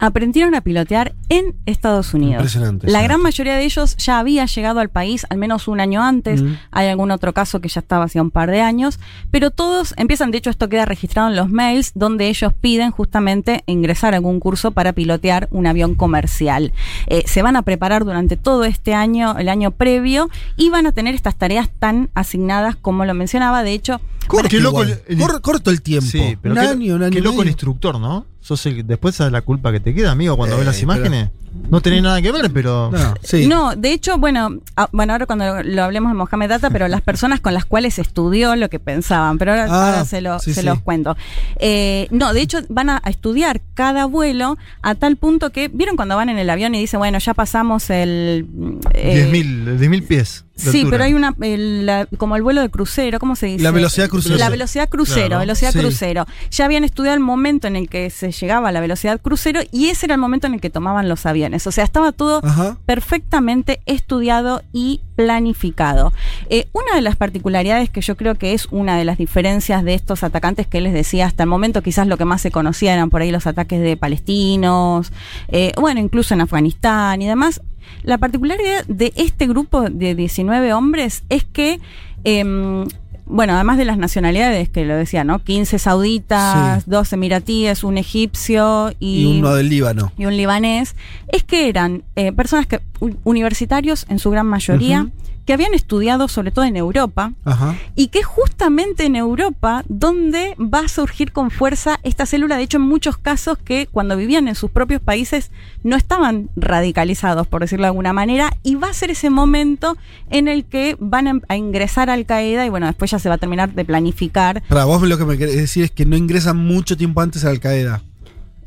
Aprendieron 0.00 0.54
a 0.54 0.60
pilotear 0.60 1.14
en 1.28 1.54
Estados 1.66 2.14
Unidos. 2.14 2.36
Impresionante, 2.36 2.90
La 2.90 3.02
gran 3.02 3.20
mayoría 3.20 3.56
de 3.56 3.64
ellos 3.64 3.96
ya 3.96 4.18
había 4.18 4.46
llegado 4.46 4.80
al 4.80 4.88
país 4.88 5.26
al 5.30 5.38
menos 5.38 5.68
un 5.68 5.80
año 5.80 6.02
antes. 6.02 6.42
Mm. 6.42 6.54
Hay 6.70 6.88
algún 6.88 7.10
otro 7.10 7.32
caso 7.32 7.60
que 7.60 7.68
ya 7.68 7.80
estaba 7.80 8.04
hace 8.04 8.20
un 8.20 8.30
par 8.30 8.50
de 8.50 8.60
años. 8.60 8.98
Pero 9.30 9.50
todos 9.50 9.94
empiezan, 9.96 10.30
de 10.30 10.38
hecho 10.38 10.50
esto 10.50 10.68
queda 10.68 10.84
registrado 10.84 11.28
en 11.28 11.36
los 11.36 11.50
mails, 11.50 11.92
donde 11.94 12.28
ellos 12.28 12.52
piden 12.52 12.90
justamente 12.90 13.62
ingresar 13.66 14.14
a 14.14 14.16
algún 14.16 14.40
curso 14.40 14.72
para 14.72 14.92
pilotear 14.92 15.48
un 15.50 15.66
avión 15.66 15.94
comercial. 15.94 16.72
Eh, 17.06 17.24
se 17.26 17.42
van 17.42 17.56
a 17.56 17.62
preparar 17.62 18.04
durante 18.04 18.36
todo 18.36 18.64
este 18.64 18.94
año, 18.94 19.36
el 19.38 19.48
año 19.48 19.70
previo, 19.72 20.30
y 20.56 20.70
van 20.70 20.86
a 20.86 20.92
tener 20.92 21.14
estas 21.14 21.36
tareas 21.36 21.68
tan 21.78 22.10
asignadas 22.14 22.76
como 22.76 23.04
lo 23.04 23.14
mencionaba. 23.14 23.62
De 23.62 23.72
hecho, 23.72 24.00
Corto, 24.28 24.48
Qué 24.48 24.60
loco 24.60 24.82
igual. 24.84 25.00
el- 25.08 25.14
el- 25.16 25.26
Cor- 25.26 25.40
corto 25.40 25.70
el 25.70 25.82
tiempo. 25.82 26.06
Sí, 26.10 26.36
pero 26.40 26.54
un 26.54 26.60
qué, 26.60 26.66
año, 26.68 26.94
un 26.94 27.02
año. 27.02 27.10
qué 27.12 27.20
loco 27.20 27.42
el 27.42 27.48
instructor, 27.48 27.98
¿no? 27.98 28.26
Sos 28.40 28.64
el- 28.66 28.86
después 28.86 29.14
sabes 29.16 29.32
la 29.32 29.42
culpa 29.42 29.72
que 29.72 29.80
te 29.80 29.92
queda, 29.94 30.12
amigo, 30.12 30.36
cuando 30.36 30.54
Eh, 30.54 30.58
ves 30.58 30.66
las 30.66 30.76
pero- 30.76 30.92
imágenes. 30.92 31.30
No 31.70 31.80
tenés 31.80 32.02
nada 32.02 32.20
que 32.22 32.30
ver, 32.30 32.52
pero. 32.52 32.90
No, 32.92 33.14
sí. 33.22 33.46
No, 33.46 33.74
de 33.74 33.92
hecho, 33.92 34.18
bueno, 34.18 34.58
ah, 34.76 34.88
bueno, 34.92 35.14
ahora 35.14 35.24
cuando 35.26 35.62
lo 35.62 35.82
hablemos 35.82 36.12
de 36.12 36.14
Mohamed 36.16 36.48
Data, 36.50 36.68
pero 36.70 36.86
las 36.88 37.00
personas 37.00 37.40
con 37.40 37.54
las 37.54 37.64
cuales 37.64 37.98
estudió 37.98 38.54
lo 38.54 38.68
que 38.68 38.78
pensaban, 38.78 39.38
pero 39.38 39.52
ahora, 39.52 39.66
Ah, 39.70 39.86
ahora 39.86 40.04
se, 40.04 40.20
lo- 40.20 40.38
sí, 40.40 40.52
se 40.52 40.60
sí. 40.60 40.66
los 40.66 40.80
cuento. 40.82 41.16
Eh, 41.58 42.06
no, 42.10 42.32
de 42.34 42.42
hecho, 42.42 42.58
van 42.68 42.90
a, 42.90 43.00
a 43.02 43.10
estudiar 43.10 43.62
cada 43.74 44.04
vuelo 44.04 44.56
a 44.82 44.94
tal 44.94 45.16
punto 45.16 45.50
que, 45.50 45.68
¿vieron 45.68 45.96
cuando 45.96 46.16
van 46.16 46.28
en 46.28 46.38
el 46.38 46.48
avión 46.50 46.74
y 46.74 46.80
dicen, 46.80 47.00
bueno, 47.00 47.18
ya 47.18 47.32
pasamos 47.34 47.88
el... 47.90 48.46
eh, 48.94 49.28
10.000 49.32 49.78
10.000 49.78 50.02
pies. 50.06 50.44
Sí, 50.58 50.78
altura. 50.78 50.90
pero 50.90 51.04
hay 51.04 51.14
una, 51.14 51.34
el- 51.40 51.86
la- 51.86 52.06
como 52.18 52.36
el 52.36 52.42
vuelo 52.42 52.60
de 52.60 52.68
crucero, 52.68 53.18
¿cómo 53.18 53.36
se 53.36 53.46
dice? 53.46 53.62
La 53.62 53.70
velocidad 53.70 54.08
crucero. 54.08 54.36
La 54.36 54.50
velocidad 54.50 54.88
crucero, 54.88 55.26
Claro. 55.28 55.40
velocidad 55.40 55.72
Sí. 55.72 55.78
crucero. 55.78 56.26
Ya 56.50 56.64
habían 56.64 56.84
estudiado 56.84 57.14
el 57.14 57.20
momento 57.22 57.66
en 57.68 57.76
el 57.76 57.88
que 57.88 58.10
se 58.10 58.32
llegaba 58.32 58.68
a 58.68 58.72
la 58.72 58.80
velocidad 58.80 59.20
crucero 59.20 59.60
y 59.70 59.86
ese 59.88 60.06
era 60.06 60.14
el 60.16 60.20
momento 60.20 60.46
en 60.46 60.54
el 60.54 60.60
que 60.60 60.70
tomaban 60.70 61.08
los 61.08 61.24
aviones. 61.26 61.66
O 61.66 61.72
sea, 61.72 61.84
estaba 61.84 62.12
todo 62.12 62.40
Ajá. 62.44 62.76
perfectamente 62.86 63.80
estudiado 63.86 64.62
y 64.72 65.00
planificado. 65.18 66.12
Eh, 66.48 66.68
una 66.72 66.94
de 66.94 67.02
las 67.02 67.16
particularidades 67.16 67.90
que 67.90 68.00
yo 68.02 68.16
creo 68.16 68.36
que 68.36 68.54
es 68.54 68.68
una 68.70 68.96
de 68.96 69.04
las 69.04 69.18
diferencias 69.18 69.82
de 69.82 69.94
estos 69.94 70.22
atacantes 70.22 70.68
que 70.68 70.80
les 70.80 70.92
decía 70.92 71.26
hasta 71.26 71.42
el 71.42 71.48
momento, 71.48 71.82
quizás 71.82 72.06
lo 72.06 72.16
que 72.16 72.24
más 72.24 72.40
se 72.40 72.52
conocía 72.52 72.94
eran 72.94 73.10
por 73.10 73.20
ahí 73.20 73.32
los 73.32 73.48
ataques 73.48 73.80
de 73.80 73.96
palestinos, 73.96 75.12
eh, 75.48 75.72
bueno, 75.76 75.98
incluso 75.98 76.34
en 76.34 76.42
Afganistán 76.42 77.20
y 77.20 77.26
demás. 77.26 77.60
La 78.04 78.18
particularidad 78.18 78.84
de 78.86 79.12
este 79.16 79.48
grupo 79.48 79.90
de 79.90 80.14
19 80.14 80.72
hombres 80.72 81.24
es 81.30 81.42
que 81.42 81.80
em, 82.22 82.86
bueno, 83.28 83.54
además 83.54 83.76
de 83.78 83.84
las 83.84 83.98
nacionalidades 83.98 84.68
que 84.68 84.84
lo 84.84 84.96
decía, 84.96 85.22
¿no? 85.24 85.38
15 85.40 85.78
sauditas, 85.78 86.84
Sí. 86.84 86.90
2 86.90 87.12
emiratíes, 87.12 87.84
un 87.84 87.98
egipcio 87.98 88.92
Y 88.98 89.38
uno 89.38 89.54
del 89.54 89.68
Líbano. 89.68 90.12
y 90.16 90.26
un 90.26 90.36
libanés, 90.36 90.96
es 91.28 91.44
que 91.44 91.68
eran 91.68 92.02
eh, 92.16 92.32
personas 92.32 92.66
que 92.66 92.80
universitarios 93.24 94.06
en 94.08 94.18
su 94.18 94.30
gran 94.30 94.46
mayoría. 94.46 95.08
Que 95.48 95.54
habían 95.54 95.72
estudiado 95.72 96.28
sobre 96.28 96.50
todo 96.50 96.66
en 96.66 96.76
Europa 96.76 97.32
Ajá. 97.46 97.74
y 97.94 98.08
que 98.08 98.22
justamente 98.22 99.06
en 99.06 99.16
Europa 99.16 99.82
donde 99.88 100.54
va 100.58 100.80
a 100.80 100.88
surgir 100.88 101.32
con 101.32 101.50
fuerza 101.50 101.98
esta 102.02 102.26
célula, 102.26 102.58
de 102.58 102.64
hecho 102.64 102.76
en 102.76 102.82
muchos 102.82 103.16
casos 103.16 103.56
que 103.56 103.88
cuando 103.90 104.14
vivían 104.14 104.46
en 104.46 104.54
sus 104.54 104.70
propios 104.70 105.00
países 105.00 105.50
no 105.82 105.96
estaban 105.96 106.50
radicalizados, 106.54 107.46
por 107.46 107.62
decirlo 107.62 107.84
de 107.84 107.88
alguna 107.88 108.12
manera, 108.12 108.58
y 108.62 108.74
va 108.74 108.90
a 108.90 108.92
ser 108.92 109.10
ese 109.10 109.30
momento 109.30 109.96
en 110.28 110.48
el 110.48 110.66
que 110.66 110.98
van 111.00 111.26
a, 111.26 111.40
a 111.48 111.56
ingresar 111.56 112.10
a 112.10 112.12
Al 112.12 112.26
Qaeda 112.26 112.66
y 112.66 112.68
bueno, 112.68 112.84
después 112.84 113.10
ya 113.10 113.18
se 113.18 113.30
va 113.30 113.36
a 113.36 113.38
terminar 113.38 113.72
de 113.72 113.86
planificar 113.86 114.62
Para 114.68 114.84
vos 114.84 115.00
lo 115.00 115.16
que 115.16 115.24
me 115.24 115.38
querés 115.38 115.56
decir 115.56 115.84
es 115.84 115.90
que 115.90 116.04
no 116.04 116.14
ingresan 116.14 116.58
mucho 116.58 116.94
tiempo 116.94 117.22
antes 117.22 117.46
a 117.46 117.48
Al 117.48 117.60
Qaeda. 117.60 118.02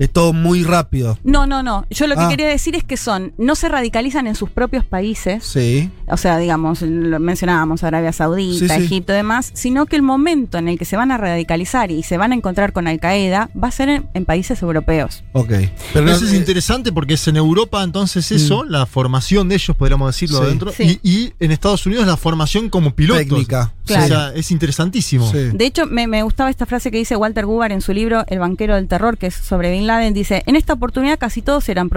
Es 0.01 0.11
todo 0.11 0.33
muy 0.33 0.63
rápido. 0.63 1.17
No, 1.23 1.45
no, 1.45 1.61
no. 1.63 1.85
Yo 1.91 2.07
lo 2.07 2.15
que 2.15 2.21
Ah. 2.23 2.29
quería 2.29 2.47
decir 2.47 2.75
es 2.75 2.83
que 2.83 2.97
son, 2.97 3.33
no 3.37 3.55
se 3.55 3.69
radicalizan 3.69 4.25
en 4.27 4.35
sus 4.35 4.49
propios 4.49 4.83
países, 4.83 5.43
Sí. 5.43 5.89
o 6.07 6.17
sea, 6.17 6.37
digamos, 6.37 6.81
lo 6.81 7.19
mencionábamos 7.19 7.83
Arabia 7.83 8.11
Saudita, 8.11 8.75
Sí. 8.77 8.83
Egipto 8.85 9.13
y 9.13 9.17
demás, 9.17 9.51
sino 9.53 9.85
que 9.85 9.95
el 9.95 10.01
momento 10.01 10.57
en 10.57 10.67
el 10.69 10.77
que 10.79 10.85
se 10.85 10.97
van 10.97 11.11
a 11.11 11.17
radicalizar 11.17 11.91
y 11.91 12.03
se 12.03 12.17
van 12.17 12.31
a 12.31 12.35
encontrar 12.35 12.73
con 12.73 12.87
Al 12.87 12.99
Qaeda 12.99 13.49
va 13.61 13.67
a 13.67 13.71
ser 13.71 13.89
en, 13.89 14.05
en 14.13 14.25
países 14.25 14.61
europeos. 14.61 15.23
Ok. 15.33 15.51
Pero 15.93 16.05
no- 16.05 16.11
Eso 16.11 16.25
es 16.25 16.33
eh, 16.33 16.37
interesante 16.37 16.91
porque 16.91 17.13
es 17.13 17.27
en 17.27 17.37
Europa, 17.37 17.83
entonces 17.83 18.31
eso, 18.31 18.63
la 18.63 18.85
formación 18.85 19.49
de 19.49 19.55
ellos, 19.55 19.75
podríamos 19.77 20.07
decirlo 20.13 20.39
Sí. 20.39 20.43
adentro, 20.45 20.71
Sí. 20.71 20.99
y, 21.03 21.09
y 21.11 21.33
en 21.39 21.51
Estados 21.51 21.85
Unidos 21.85 22.07
la 22.07 22.17
formación 22.17 22.69
como 22.69 22.95
pilotos. 22.95 23.23
Técnica. 23.23 23.73
O 23.83 23.85
Claro. 23.91 24.05
O 24.05 24.07
sea, 24.07 24.33
es 24.35 24.51
interesantísimo. 24.51 25.29
Sí. 25.31 25.49
De 25.53 25.65
hecho, 25.65 25.85
me, 25.85 26.07
me 26.07 26.23
gustaba 26.23 26.49
esta 26.49 26.65
frase 26.65 26.91
que 26.91 26.97
dice 26.97 27.15
Walter 27.17 27.45
Gubar 27.45 27.71
en 27.73 27.81
su 27.81 27.91
libro 27.93 28.23
El 28.27 28.39
banquero 28.39 28.75
del 28.75 28.87
terror, 28.87 29.17
que 29.17 29.27
es 29.27 29.33
sobre 29.35 29.69
Bin 29.71 29.85
Laden. 29.85 29.90
Dice, 29.99 30.43
en 30.45 30.55
esta 30.55 30.73
oportunidad 30.73 31.19
casi 31.19 31.41
todos 31.41 31.67
eran 31.69 31.89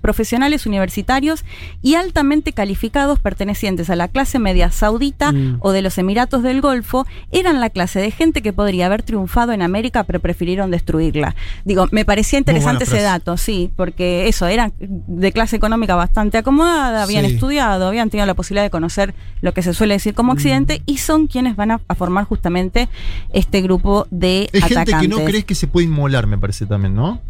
profesionales 0.00 0.66
universitarios 0.66 1.44
y 1.82 1.94
altamente 1.94 2.52
calificados 2.52 3.18
pertenecientes 3.20 3.90
a 3.90 3.96
la 3.96 4.08
clase 4.08 4.38
media 4.38 4.70
saudita 4.70 5.32
Mm. 5.32 5.58
o 5.60 5.72
de 5.72 5.82
los 5.82 5.98
Emiratos 5.98 6.42
del 6.42 6.60
Golfo. 6.60 7.06
Eran 7.30 7.60
la 7.60 7.70
clase 7.70 8.00
de 8.00 8.10
gente 8.10 8.42
que 8.42 8.52
podría 8.52 8.86
haber 8.86 9.02
triunfado 9.02 9.52
en 9.52 9.62
América, 9.62 10.04
pero 10.04 10.20
prefirieron 10.20 10.70
destruirla. 10.70 11.34
Digo, 11.64 11.86
me 11.90 12.04
parecía 12.04 12.38
interesante 12.38 12.84
ese 12.84 13.02
dato, 13.02 13.36
sí, 13.36 13.70
porque 13.76 14.28
eso, 14.28 14.46
eran 14.46 14.72
de 14.78 15.32
clase 15.32 15.56
económica 15.56 15.94
bastante 15.94 16.38
acomodada, 16.38 17.02
habían 17.02 17.26
Sí. 17.26 17.34
estudiado, 17.34 17.86
habían 17.88 18.10
tenido 18.10 18.26
la 18.26 18.34
posibilidad 18.34 18.64
de 18.64 18.70
conocer 18.70 19.14
lo 19.40 19.52
que 19.54 19.62
se 19.62 19.74
suele 19.74 19.94
decir 19.94 20.12
Mm. 20.12 20.16
como 20.16 20.32
Occidente 20.32 20.82
y 20.86 20.98
son 20.98 21.26
quienes 21.26 21.56
van 21.56 21.70
a, 21.72 21.80
a 21.88 21.94
formar 21.94 22.24
justamente 22.24 22.88
este 23.32 23.60
grupo 23.60 24.06
de 24.10 24.48
Es 24.52 24.64
gente 24.64 24.80
atacantes. 24.80 25.00
que 25.00 25.08
no 25.08 25.24
crees 25.24 25.44
que 25.44 25.54
se 25.54 25.66
puede 25.66 25.86
inmolar, 25.86 26.26
me 26.26 26.38
parece 26.38 26.66
también, 26.66 26.94
¿no? 26.94 27.20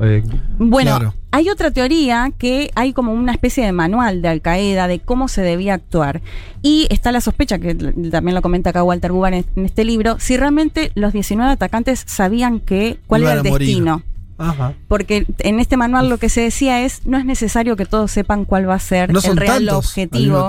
Eh, 0.00 0.22
Bueno, 0.58 0.96
Claro. 0.96 1.14
hay 1.32 1.50
otra 1.50 1.70
teoría 1.70 2.32
que 2.38 2.70
hay 2.74 2.92
como 2.92 3.12
una 3.12 3.32
especie 3.32 3.64
de 3.64 3.72
manual 3.72 4.22
de 4.22 4.28
Al 4.28 4.40
Qaeda 4.40 4.88
de 4.88 5.00
cómo 5.00 5.28
se 5.28 5.42
debía 5.42 5.74
actuar. 5.74 6.22
Y 6.62 6.86
está 6.90 7.12
la 7.12 7.20
sospecha, 7.20 7.58
que 7.58 7.74
también 7.74 8.34
lo 8.34 8.42
comenta 8.42 8.70
acá 8.70 8.82
Walter 8.82 9.12
Gubar 9.12 9.34
en, 9.34 9.44
en 9.56 9.64
este 9.66 9.84
libro, 9.84 10.16
si 10.18 10.36
realmente 10.36 10.92
los 10.94 11.12
19 11.12 11.52
atacantes 11.52 12.04
sabían 12.06 12.60
que 12.60 12.98
cuál 13.06 13.22
Iban 13.22 13.32
era 13.38 13.40
el 13.48 13.58
destino. 13.58 14.02
Ajá. 14.38 14.74
Porque 14.88 15.26
en 15.38 15.60
este 15.60 15.76
manual 15.76 16.08
lo 16.08 16.18
que 16.18 16.28
se 16.28 16.40
decía 16.40 16.82
es, 16.84 17.06
no 17.06 17.18
es 17.18 17.24
necesario 17.24 17.76
que 17.76 17.84
todos 17.86 18.10
sepan 18.10 18.44
cuál 18.44 18.68
va 18.68 18.74
a 18.74 18.78
ser 18.80 19.12
No 19.12 19.20
el 19.20 19.36
real 19.36 19.68
objetivo. 19.68 20.48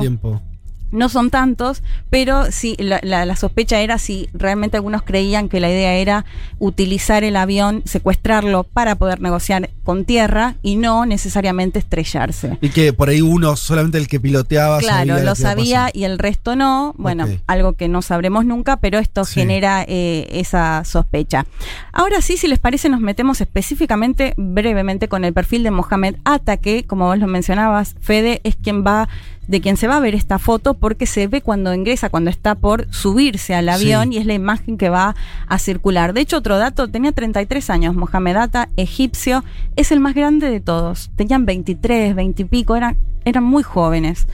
No 0.94 1.10
son 1.10 1.30
tantos, 1.30 1.84
pero 2.10 2.52
sí, 2.52 2.76
la, 2.80 3.00
la- 3.04 3.26
la 3.26 3.36
sospecha 3.36 3.82
era 3.82 3.98
si 3.98 4.30
realmente 4.34 4.78
algunos 4.78 5.02
creían 5.04 5.50
que 5.50 5.60
la 5.60 5.70
idea 5.70 5.96
era 5.96 6.24
utilizar 6.60 7.24
el 7.24 7.36
avión, 7.36 7.82
secuestrarlo 7.86 8.64
para 8.64 8.96
poder 8.96 9.20
negociar 9.20 9.70
con 9.84 10.06
tierra 10.06 10.56
y 10.62 10.76
no 10.78 11.06
necesariamente 11.06 11.80
estrellarse. 11.80 12.58
Y 12.62 12.70
que 12.70 12.94
por 12.94 13.10
ahí 13.10 13.22
uno, 13.22 13.56
solamente 13.58 13.98
el 13.98 14.08
que 14.08 14.20
piloteaba, 14.20 14.80
Claro, 14.80 15.16
sabía 15.16 15.24
lo 15.24 15.36
sabía 15.36 15.90
y 15.94 16.04
el 16.06 16.20
resto 16.20 16.56
no. 16.56 16.94
Bueno, 16.98 17.28
algo 17.48 17.74
que 17.74 17.88
no 17.90 18.02
sabremos 18.02 18.46
nunca, 18.46 18.78
pero 18.78 19.00
esto 19.00 19.26
Sí. 19.26 19.42
genera 19.42 19.84
eh, 19.88 20.28
esa 20.32 20.84
sospecha. 20.86 21.46
Ahora 21.92 22.22
sí, 22.22 22.38
si 22.38 22.48
les 22.48 22.60
parece, 22.60 22.88
nos 22.90 23.02
metemos 23.02 23.42
específicamente, 23.42 24.34
brevemente, 24.38 25.08
con 25.08 25.26
el 25.26 25.34
perfil 25.34 25.64
de 25.64 25.72
Mohamed 25.72 26.16
Atta, 26.24 26.58
que, 26.58 26.84
como 26.86 27.06
vos 27.08 27.18
lo 27.18 27.28
mencionabas, 27.28 27.96
Fede, 28.00 28.40
es 28.44 28.56
quien 28.56 28.86
va 28.86 29.10
de 29.48 29.62
quien 29.62 29.78
se 29.78 29.88
va 29.88 29.98
a 29.98 30.00
ver 30.00 30.16
esta 30.16 30.40
foto 30.40 30.74
porque 30.74 31.06
se 31.06 31.28
ve 31.28 31.42
cuando 31.42 31.74
ingresa, 31.74 32.10
cuando 32.10 32.30
está 32.30 32.56
por 32.56 32.88
subirse 32.94 33.54
al 33.56 33.70
avión 33.70 34.10
Sí. 34.10 34.16
y 34.16 34.18
es 34.18 34.26
la 34.26 34.34
imagen 34.34 34.78
que 34.78 34.90
va 34.90 35.16
a 35.48 35.60
circular. 35.60 36.14
De 36.14 36.22
hecho, 36.22 36.38
otro 36.38 36.58
dato, 36.58 36.88
tenía 36.88 37.12
33 37.12 37.70
años, 37.70 37.96
Mohamed 37.96 38.36
Atta, 38.38 38.70
egipcio, 38.78 39.44
es 39.76 39.92
el 39.92 40.00
más 40.00 40.16
grande 40.16 40.50
de 40.50 40.60
todos. 40.60 41.12
Tenían 41.16 41.46
23, 41.46 42.16
20 42.16 42.42
y 42.42 42.46
pico, 42.46 42.76
eran, 42.76 42.98
eran 43.26 43.44
muy 43.44 43.64
jóvenes. 43.64 44.28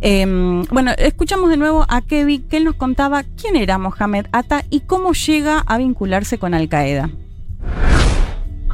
Eh, 0.00 0.64
bueno, 0.70 0.92
escuchamos 0.98 1.50
de 1.50 1.56
nuevo 1.56 1.84
a 1.88 2.00
Kevin, 2.02 2.42
que 2.48 2.56
él 2.56 2.64
nos 2.64 2.74
contaba 2.74 3.24
quién 3.40 3.56
era 3.56 3.78
Mohamed 3.78 4.26
Atta 4.32 4.64
y 4.70 4.80
cómo 4.80 5.12
llega 5.12 5.58
a 5.60 5.78
vincularse 5.78 6.38
con 6.38 6.54
Al 6.54 6.68
Qaeda. 6.68 7.10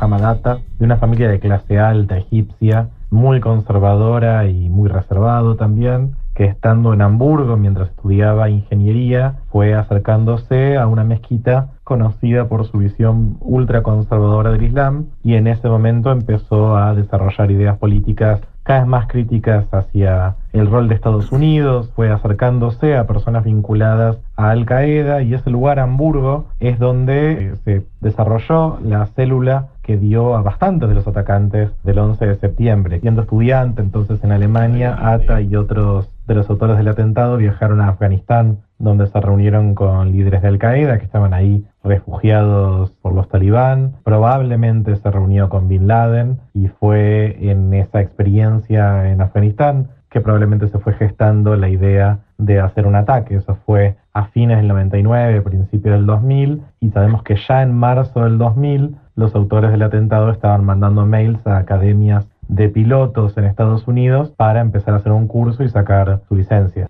Hamadata, 0.01 0.61
de 0.79 0.85
una 0.85 0.97
familia 0.97 1.29
de 1.29 1.41
clase 1.41 1.79
alta 1.79 2.19
egipcia, 2.19 2.89
muy 3.11 3.41
conservadora 3.41 4.47
y 4.47 4.69
muy 4.69 4.89
reservado 4.89 5.57
también, 5.57 6.17
que 6.35 6.45
estando 6.45 6.93
en 6.93 7.03
Hamburgo 7.03 7.57
mientras 7.57 7.91
estudiaba 7.91 8.49
ingeniería, 8.49 9.41
fue 9.51 9.75
acercándose 9.75 10.77
a 10.77 10.87
una 10.87 11.05
mezquita 11.05 11.71
conocida 11.83 12.49
por 12.49 12.65
su 12.67 12.79
visión 12.79 13.39
ultraconservadora 13.41 14.53
del 14.53 14.63
Islam 14.63 15.07
y 15.25 15.35
en 15.35 15.47
ese 15.49 15.69
momento 15.69 16.13
empezó 16.13 16.77
a 16.77 16.95
desarrollar 16.95 17.51
ideas 17.51 17.79
políticas 17.79 18.41
cada 18.69 18.81
vez 18.81 18.89
más 18.89 19.09
críticas 19.09 19.65
hacia 19.73 20.37
el 20.53 20.71
rol 20.71 20.89
de 20.89 20.95
Estados 20.95 21.33
Unidos, 21.33 21.91
fue 21.97 22.13
acercándose 22.13 22.99
a 22.99 23.07
personas 23.07 23.45
vinculadas 23.45 24.19
a 24.37 24.51
Al 24.51 24.67
Qaeda 24.67 25.23
y 25.23 25.33
ese 25.33 25.49
lugar, 25.49 25.79
Hamburgo, 25.79 26.49
es 26.61 26.79
donde 26.79 27.33
eh, 27.33 27.55
se 27.65 27.87
desarrolló 28.03 28.79
la 28.85 29.07
célula 29.07 29.69
que 29.89 29.97
dio 29.97 30.37
a 30.37 30.43
bastantes 30.43 30.87
de 30.87 30.95
los 30.95 31.09
atacantes 31.09 31.71
del 31.83 31.99
11 31.99 32.27
de 32.27 32.35
septiembre. 32.35 33.01
Siendo 33.01 33.23
estudiante 33.23 33.81
entonces 33.81 34.23
en 34.23 34.33
Alemania, 34.33 34.95
Ata 35.01 35.41
y 35.41 35.57
otros 35.57 36.11
de 36.27 36.35
los 36.35 36.51
autores 36.51 36.77
del 36.77 36.89
atentado 36.89 37.39
viajaron 37.39 37.81
a 37.81 37.89
Afganistán, 37.89 38.59
donde 38.79 39.07
se 39.07 39.19
reunieron 39.19 39.75
con 39.75 40.13
líderes 40.13 40.43
de 40.43 40.49
Al 40.49 40.59
Qaeda 40.59 40.99
que 40.99 41.07
estaban 41.07 41.33
ahí 41.33 41.65
refugiados 41.83 42.91
por 43.01 43.15
los 43.15 43.31
talibán. 43.31 43.95
Probablemente 44.05 44.95
se 44.95 45.11
reunió 45.11 45.49
con 45.49 45.69
Bin 45.69 45.89
Laden 45.89 46.39
y 46.53 46.69
fue 46.69 47.51
en 47.51 47.73
esa 47.73 48.03
experiencia 48.03 49.11
en 49.11 49.23
Afganistán 49.23 49.89
que 50.11 50.21
probablemente 50.21 50.69
se 50.69 50.79
fue 50.79 50.93
gestando 50.95 51.57
la 51.57 51.71
idea 51.71 52.19
de 52.37 52.61
hacer 52.61 52.87
un 52.87 52.95
ataque. 52.95 53.37
Eso 53.37 53.57
fue 53.65 53.97
a 54.13 54.27
fines 54.27 54.59
del 54.59 54.69
99, 54.69 55.43
principio 55.43 55.93
del 55.93 56.07
2000, 56.07 56.63
y 56.81 56.91
sabemos 56.91 57.23
que 57.23 57.37
ya 57.37 57.63
en 57.63 57.75
marzo 57.75 58.25
del 58.25 58.39
2000 58.39 58.97
los 59.19 59.35
autores 59.35 59.73
del 59.73 59.83
atentado 59.83 60.31
estaban 60.31 60.65
mandando 60.65 61.05
mails 61.05 61.45
a 61.45 61.59
academias 61.59 62.29
de 62.47 62.69
pilotos 62.69 63.37
en 63.37 63.47
Estados 63.47 63.89
Unidos 63.89 64.31
para 64.37 64.61
empezar 64.61 64.95
a 64.95 64.99
hacer 64.99 65.11
un 65.11 65.27
curso 65.27 65.65
y 65.65 65.69
sacar 65.69 66.21
su 66.29 66.37
licencia. 66.37 66.89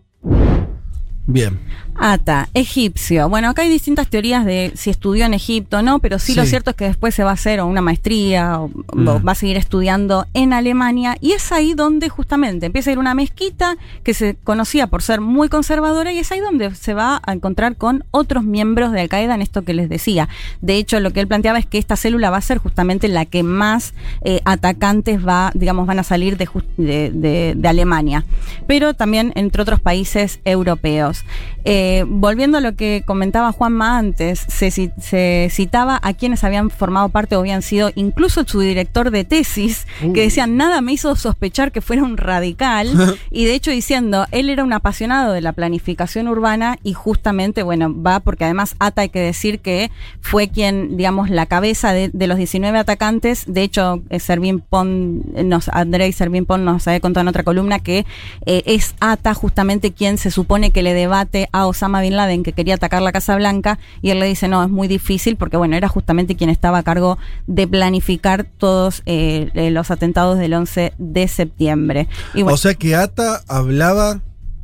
Bien. 1.31 1.59
Ata, 2.01 2.49
egipcio. 2.55 3.29
Bueno, 3.29 3.49
acá 3.51 3.63
hay 3.63 3.69
distintas 3.69 4.09
teorías 4.09 4.45
de 4.47 4.71
si 4.77 4.89
estudió 4.89 5.27
en 5.27 5.35
Egipto 5.35 5.79
o 5.79 5.83
no, 5.83 5.99
pero 5.99 6.21
sí, 6.21 6.33
lo 6.37 6.47
cierto 6.47 6.71
es 6.71 6.77
que 6.77 6.85
después 6.85 7.13
se 7.13 7.25
va 7.25 7.31
a 7.31 7.35
hacer 7.35 7.61
una 7.61 7.81
maestría 7.83 8.61
o, 8.61 8.69
Mm. 8.95 9.09
o 9.09 9.23
va 9.23 9.33
a 9.33 9.35
seguir 9.35 9.57
estudiando 9.57 10.25
en 10.33 10.53
Alemania 10.53 11.17
y 11.21 11.33
es 11.33 11.51
ahí 11.51 11.75
donde 11.75 12.09
justamente 12.09 12.67
empieza 12.67 12.91
a 12.91 12.93
ir 12.93 12.99
una 13.01 13.15
mezquita 13.15 13.77
que 14.05 14.15
se 14.15 14.37
conocía 14.45 14.87
por 14.87 15.03
ser 15.03 15.21
muy 15.21 15.49
conservadora 15.49 16.13
y 16.13 16.19
es 16.19 16.31
ahí 16.31 16.39
donde 16.39 16.73
se 16.77 16.95
va 16.95 17.21
a 17.27 17.33
encontrar 17.33 17.75
con 17.77 18.05
otros 18.13 18.45
miembros 18.45 18.93
de 18.93 19.01
Al 19.01 19.09
Qaeda 19.09 19.35
en 19.35 19.43
esto 19.43 19.63
que 19.63 19.75
les 19.75 19.89
decía. 19.89 20.29
De 20.61 20.77
hecho, 20.77 21.01
lo 21.01 21.13
que 21.13 21.19
él 21.19 21.27
planteaba 21.27 21.59
es 21.59 21.67
que 21.67 21.79
esta 21.79 21.97
célula 21.97 22.31
va 22.31 22.37
a 22.37 22.43
ser 22.43 22.59
justamente 22.59 23.09
la 23.09 23.25
que 23.27 23.43
más 23.43 23.93
eh, 24.23 24.41
atacantes 24.45 25.27
va, 25.27 25.51
digamos, 25.55 25.87
van 25.89 25.99
a 25.99 26.05
salir 26.05 26.37
de, 26.37 26.47
jus- 26.47 26.65
de, 26.77 27.11
de- 27.13 27.55
de 27.57 27.69
Alemania, 27.69 28.25
pero 28.69 28.95
también 28.95 29.33
entre 29.35 29.63
otros 29.63 29.81
países 29.81 30.39
europeos. 30.45 31.18
Eh, 31.65 32.05
volviendo 32.09 32.59
a 32.59 32.61
lo 32.61 32.75
que 32.77 33.03
comentaba 33.05 33.53
Juanma 33.53 33.99
antes, 33.99 34.39
se, 34.49 34.69
ci- 34.69 34.93
se 35.01 35.49
citaba 35.51 35.99
a 36.03 36.15
quienes 36.15 36.43
habían 36.45 36.71
formado 36.71 37.09
parte 37.11 37.37
o 37.37 37.41
habían 37.41 37.63
sido 37.63 37.91
incluso 37.95 38.45
su 38.47 38.61
director 38.61 39.11
de 39.11 39.25
tesis, 39.25 39.87
que 40.01 40.23
decían, 40.23 40.57
nada 40.57 40.81
me 40.81 40.93
hizo 40.93 41.15
sospechar 41.17 41.73
que 41.73 41.81
fuera 41.83 42.03
un 42.05 42.17
radical, 42.17 43.17
y 43.31 43.45
de 43.45 43.55
hecho 43.55 43.71
diciendo, 43.71 44.27
él 44.31 44.49
era 44.51 44.65
un 44.65 44.73
apasionado 44.73 45.33
de 45.33 45.41
la 45.41 45.53
planificación 45.53 46.29
urbana 46.29 46.79
y 46.85 46.95
justamente, 46.95 47.63
bueno, 47.63 47.95
va 48.03 48.21
porque 48.21 48.45
además 48.45 48.75
Ata 48.79 49.03
hay 49.03 49.09
que 49.11 49.21
decir 49.21 49.59
que 49.61 49.91
fue 50.21 50.49
quien, 50.49 50.97
digamos, 50.97 51.29
la 51.29 51.47
cabeza 51.47 51.93
de, 51.93 52.09
de 52.13 52.27
los 52.29 52.39
19 52.39 52.79
atacantes, 52.79 53.45
de 53.47 53.63
hecho, 53.63 54.03
eh, 54.11 54.21
Servín 54.21 54.61
Pon, 54.61 55.23
eh, 55.35 55.45
nos, 55.45 55.69
Andrei 55.69 56.13
Servín 56.13 56.47
Pon 56.47 56.65
nos 56.65 56.87
había 56.89 57.01
contado 57.01 57.23
en 57.23 57.29
otra 57.29 57.43
columna 57.43 57.81
que 57.81 58.07
eh, 58.47 58.63
es 58.65 58.95
Ata 59.01 59.35
justamente 59.35 59.93
quien 59.93 60.17
se 60.19 60.31
supone 60.31 60.71
que 60.71 60.83
le 60.83 60.95
debate 61.09 61.49
a 61.53 61.67
Osama 61.67 62.03
Bin 62.03 62.17
Laden 62.17 62.43
que 62.43 62.53
quería 62.53 62.75
atacar 62.75 63.01
la 63.01 63.13
Casa 63.13 63.35
Blanca 63.35 63.79
y 64.03 64.11
él 64.11 64.21
le 64.21 64.27
dice 64.27 64.47
no, 64.47 64.63
es 64.63 64.69
muy 64.69 64.89
difícil 64.89 65.37
porque 65.37 65.57
bueno, 65.57 65.75
era 65.75 65.89
justamente 65.89 66.37
quien 66.37 66.51
estaba 66.51 66.79
a 66.79 66.83
cargo 66.83 67.17
de 67.47 67.67
planificar 67.67 68.45
todos 68.45 69.03
eh, 69.07 69.51
eh, 69.55 69.71
los 69.71 69.91
atentados 69.91 70.39
del 70.39 70.53
11 70.53 70.93
de 70.99 71.29
septiembre. 71.29 72.09
Y 72.35 72.43
bueno, 72.43 72.55
O 72.55 72.59
sea 72.59 72.75
que 72.75 72.95
Ata 72.95 73.43
hablaba 73.49 74.21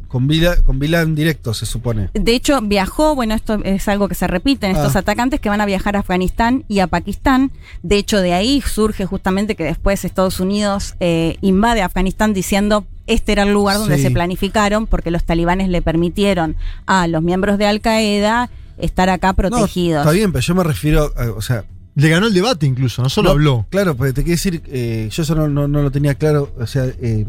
con 0.08 0.28
Vila, 0.28 0.62
con 0.62 0.78
Vila 0.78 1.00
en 1.00 1.14
directo, 1.16 1.54
se 1.54 1.66
supone. 1.66 2.08
De 2.14 2.34
hecho, 2.36 2.60
viajó, 2.62 3.16
bueno, 3.16 3.34
esto 3.34 3.58
es 3.64 3.88
algo 3.88 4.06
que 4.06 4.14
se 4.14 4.28
repite 4.28 4.66
en 4.66 4.76
estos 4.76 4.94
Ah. 4.94 5.00
atacantes 5.00 5.40
que 5.40 5.48
van 5.48 5.60
a 5.60 5.66
viajar 5.66 5.96
a 5.96 6.00
Afganistán 6.00 6.64
y 6.68 6.78
a 6.78 6.86
Pakistán. 6.86 7.50
De 7.82 7.96
hecho, 7.96 8.20
de 8.20 8.32
ahí 8.32 8.60
surge 8.60 9.06
justamente 9.06 9.56
que 9.56 9.64
después 9.64 10.04
Estados 10.04 10.38
Unidos 10.38 10.94
eh, 11.00 11.36
invade 11.40 11.82
Afganistán 11.82 12.32
diciendo 12.32 12.86
este 13.06 13.32
era 13.32 13.42
el 13.44 13.52
lugar 13.52 13.78
donde 13.78 13.96
Sí. 13.96 14.02
se 14.04 14.10
planificaron 14.10 14.86
porque 14.86 15.10
los 15.10 15.24
talibanes 15.24 15.68
le 15.68 15.82
permitieron 15.82 16.56
a 16.86 17.06
los 17.06 17.22
miembros 17.22 17.58
de 17.58 17.66
Al 17.66 17.80
Qaeda 17.80 18.50
estar 18.78 19.08
acá 19.10 19.32
protegidos. 19.34 19.96
No, 20.04 20.10
está 20.10 20.12
bien, 20.12 20.32
pero 20.32 20.42
yo 20.42 20.54
me 20.54 20.64
refiero, 20.64 21.12
a- 21.16 21.30
o 21.30 21.42
sea... 21.42 21.64
Le 21.96 22.08
ganó 22.08 22.26
el 22.26 22.34
debate 22.34 22.66
incluso, 22.66 23.02
no 23.02 23.08
solo 23.08 23.28
no, 23.28 23.32
habló. 23.32 23.66
Claro, 23.70 23.96
pero 23.96 24.12
te 24.12 24.22
quiero 24.24 24.34
decir, 24.34 24.62
eh, 24.66 25.08
yo 25.12 25.22
eso 25.22 25.34
no, 25.36 25.46
no- 25.46 25.68
no 25.68 25.80
lo 25.80 25.92
tenía 25.92 26.16
claro, 26.16 26.52
o 26.58 26.66
sea, 26.66 26.86
eh, 26.86 27.24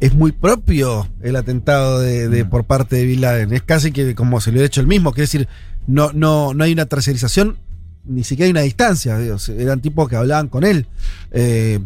es 0.00 0.14
muy 0.14 0.32
propio 0.32 1.06
el 1.22 1.36
atentado 1.36 2.00
de, 2.00 2.28
de- 2.30 2.44
por 2.46 2.64
parte 2.64 2.96
de 2.96 3.04
Bin 3.04 3.20
Laden, 3.20 3.52
es 3.52 3.60
casi 3.62 3.92
que 3.92 4.14
como 4.14 4.40
se 4.40 4.50
lo 4.50 4.54
hubiera 4.54 4.66
hecho 4.68 4.80
el 4.80 4.86
mismo, 4.86 5.12
quiero 5.12 5.24
decir, 5.24 5.48
no, 5.86 6.12
no, 6.14 6.54
no 6.54 6.64
hay 6.64 6.72
una 6.72 6.86
tercerización, 6.86 7.58
ni 8.06 8.24
siquiera 8.24 8.46
hay 8.46 8.52
una 8.52 8.60
distancia, 8.62 9.18
eran 9.58 9.80
tipos 9.82 10.08
que 10.08 10.16
hablaban 10.16 10.48
con 10.48 10.64
él, 10.64 10.86
Eh, 11.30 11.78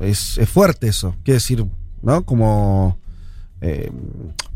es, 0.00 0.38
es 0.38 0.48
fuerte 0.48 0.88
eso, 0.88 1.14
quiero 1.22 1.36
decir, 1.36 1.64
¿no? 2.02 2.24
Como... 2.24 2.98
eh, 3.60 3.90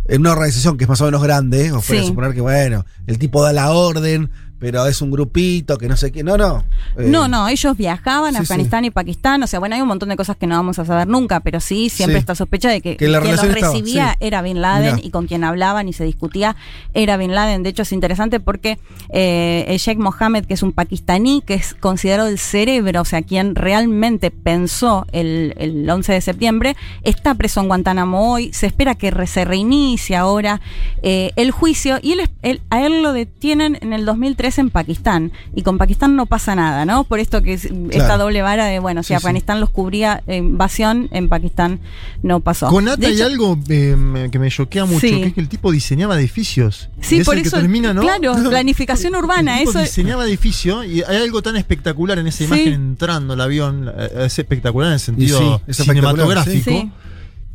en 0.09 0.21
una 0.21 0.33
organización 0.33 0.77
que 0.77 0.85
es 0.85 0.89
más 0.89 1.01
o 1.01 1.05
menos 1.05 1.23
grande, 1.23 1.71
o 1.73 1.81
puede 1.81 2.05
suponer 2.05 2.35
que, 2.35 2.41
bueno, 2.41 2.85
el 3.07 3.19
tipo 3.19 3.43
da 3.43 3.53
la 3.53 3.71
orden, 3.71 4.31
pero 4.63 4.87
es 4.87 5.03
un 5.03 5.11
grupito 5.11 5.77
que 5.77 5.89
no 5.89 5.97
sé 5.97 6.13
qué. 6.13 6.23
No, 6.23 6.37
no. 6.37 6.63
Eh, 6.97 7.07
No, 7.09 7.27
no, 7.27 7.49
ellos 7.49 7.77
viajaban 7.77 8.37
a 8.37 8.39
sí, 8.39 8.43
Afganistán 8.45 8.85
y 8.85 8.91
Pakistán, 8.93 9.43
o 9.43 9.49
sea, 9.49 9.59
bueno, 9.59 9.75
hay 9.75 9.83
un 9.83 9.89
montón 9.89 10.09
de 10.09 10.15
cosas 10.17 10.37
que 10.37 10.47
no 10.47 10.55
vamos 10.55 10.79
a 10.79 10.85
saber 10.85 11.09
nunca, 11.09 11.41
pero 11.41 11.59
sí, 11.59 11.89
siempre 11.89 12.15
Sí. 12.19 12.21
está 12.21 12.37
sospecha 12.37 12.69
de 12.71 12.81
que, 12.81 12.93
Que 12.93 12.97
quien 12.99 13.13
los 13.13 13.25
relación 13.25 13.51
estaba, 13.57 13.73
recibía 13.73 14.17
era 14.21 14.41
Bin 14.41 14.61
Laden 14.61 14.95
Mirá. 14.95 15.05
y 15.07 15.11
con 15.11 15.27
quien 15.27 15.43
hablaban 15.43 15.89
y 15.89 15.93
se 15.93 16.05
discutía 16.05 16.55
era 16.95 17.17
Bin 17.17 17.35
Laden. 17.35 17.65
De 17.65 17.71
hecho, 17.71 17.83
es 17.83 17.91
interesante 17.93 18.39
porque 18.39 18.79
eh, 19.09 19.77
Sheikh 19.81 19.99
Mohammed, 19.99 20.45
que 20.45 20.55
es 20.55 20.63
un 20.63 20.71
pakistaní, 20.73 21.43
que 21.45 21.55
es 21.55 21.75
considerado 21.75 22.29
el 22.29 22.39
cerebro, 22.39 23.01
o 23.01 23.05
sea, 23.05 23.23
quien 23.23 23.57
realmente 23.57 24.31
pensó 24.31 25.07
el, 25.11 25.55
el 25.59 25.91
11 25.91 26.13
de 26.13 26.21
septiembre, 26.21 26.77
está 27.03 27.35
preso 27.35 27.61
en 27.61 27.67
Guantánamo 27.67 28.33
hoy, 28.33 28.53
se 28.53 28.67
espera 28.67 28.95
que 28.95 29.11
re- 29.11 29.27
se 29.27 29.45
reinicie 29.45 30.15
ahora 30.15 30.61
eh, 31.03 31.33
el 31.35 31.51
juicio 31.51 31.99
y 32.01 32.13
él, 32.13 32.31
él- 32.43 32.61
a 32.71 32.87
él 32.87 33.03
lo 33.03 33.13
detienen 33.13 33.77
en 33.81 33.93
el 33.93 34.05
2003 34.53 34.59
en 34.59 34.71
Pakistán 34.71 35.33
y 35.55 35.63
con 35.63 35.79
Pakistán 35.79 36.17
no 36.17 36.27
pasa 36.27 36.55
nada, 36.55 36.85
¿no? 36.85 37.05
Por 37.05 37.19
esto 37.21 37.43
que 37.43 37.55
es 37.55 37.69
esta 37.91 38.17
doble 38.19 38.43
vara 38.43 38.67
de, 38.67 38.79
bueno, 38.79 39.03
si 39.03 39.09
Sí, 39.09 39.13
sí. 39.13 39.15
Afganistán 39.15 39.61
los 39.61 39.71
cubría 39.71 40.23
eh, 40.27 40.37
invasión, 40.37 41.09
en 41.13 41.29
Pakistán 41.29 41.81
no 42.23 42.41
pasó. 42.41 42.69
Con 42.69 42.89
Ata 42.89 43.07
hay 43.07 43.15
hecho- 43.15 43.27
algo 43.27 43.59
eh, 43.69 44.29
que 44.31 44.39
me 44.39 44.51
choquea 44.51 44.85
mucho, 44.85 45.01
Sí. 45.01 45.11
que 45.21 45.27
es 45.29 45.35
que 45.35 45.41
el 45.41 45.49
tipo 45.49 45.71
diseñaba 45.73 46.19
edificios. 46.19 46.89
Sí, 47.01 47.19
es 47.19 47.25
por 47.27 47.37
el 47.37 47.43
que 47.43 47.49
eso, 47.49 47.57
termina, 47.59 47.93
¿no? 47.93 48.03
claro, 48.03 48.35
planificación 48.51 49.15
urbana, 49.17 49.55
El 49.61 49.67
tipo 49.67 49.71
eso 49.71 49.81
diseñaba 49.81 50.25
edificio 50.27 50.85
y 50.85 51.03
hay 51.03 51.17
algo 51.17 51.43
tan 51.43 51.57
espectacular 51.57 52.19
en 52.19 52.27
esa 52.27 52.39
Sí. 52.39 52.45
imagen 52.45 52.73
entrando 52.73 53.35
el 53.35 53.41
avión, 53.41 53.91
eh, 53.97 54.25
es 54.27 54.39
espectacular 54.39 54.89
en 54.89 54.95
el 54.95 55.01
sentido 55.01 55.61
cinematográfico. 55.69 56.91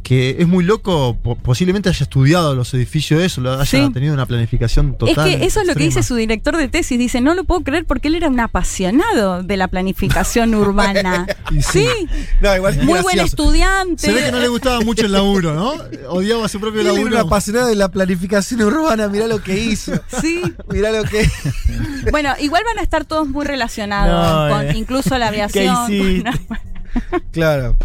Que 0.03 0.37
es 0.39 0.47
muy 0.47 0.63
loco, 0.63 1.17
po- 1.21 1.35
posiblemente 1.35 1.89
haya 1.89 2.03
estudiado 2.03 2.55
los 2.55 2.73
edificios 2.73 3.19
de 3.19 3.25
eso, 3.25 3.41
haya 3.41 3.65
Sí. 3.65 3.89
tenido 3.93 4.13
una 4.13 4.25
planificación 4.25 4.97
total. 4.97 5.27
es 5.27 5.35
que 5.35 5.45
eso 5.45 5.59
es 5.59 5.67
lo 5.67 5.73
que 5.75 5.83
dice 5.83 6.01
su 6.01 6.15
director 6.15 6.55
de 6.55 6.69
tesis. 6.69 6.97
Dice, 6.97 7.19
no 7.19 7.35
lo 7.35 7.43
puedo 7.43 7.61
creer 7.61 7.83
porque 7.83 8.07
él 8.07 8.15
era 8.15 8.29
un 8.29 8.39
apasionado 8.39 9.43
de 9.43 9.57
la 9.57 9.67
planificación 9.67 10.55
urbana. 10.55 11.27
Y 11.51 11.61
sí. 11.61 11.85
sí, 12.09 12.25
No, 12.39 12.55
igual 12.55 12.77
es 12.79 12.85
muy 12.85 13.01
buen 13.01 13.19
estudiante. 13.19 14.07
Se 14.07 14.13
ve 14.13 14.23
que 14.23 14.31
no 14.31 14.39
le 14.39 14.47
gustaba 14.47 14.79
mucho 14.79 15.05
el 15.05 15.11
laburo, 15.11 15.53
¿no? 15.53 15.73
Odiaba 16.09 16.47
su 16.47 16.61
propio 16.61 16.79
Él 16.81 16.87
era 16.87 16.93
un 16.93 16.99
laburo. 17.11 17.19
apasionado 17.27 17.67
de 17.67 17.75
la 17.75 17.89
planificación 17.89 18.61
urbana, 18.61 19.09
mirá 19.09 19.27
lo 19.27 19.43
que 19.43 19.57
hizo. 19.59 19.91
Sí, 20.21 20.41
Mirá 20.71 20.91
lo 20.91 21.03
que. 21.03 21.29
bueno, 22.11 22.33
igual 22.39 22.63
van 22.65 22.79
a 22.79 22.81
estar 22.81 23.03
todos 23.03 23.27
muy 23.27 23.45
relacionados 23.45 24.49
No, 24.51 24.55
con 24.57 24.67
eh. 24.67 24.73
incluso 24.77 25.17
la 25.17 25.27
aviación. 25.29 25.87
¿Qué? 25.89 26.23
Claro. 27.31 27.75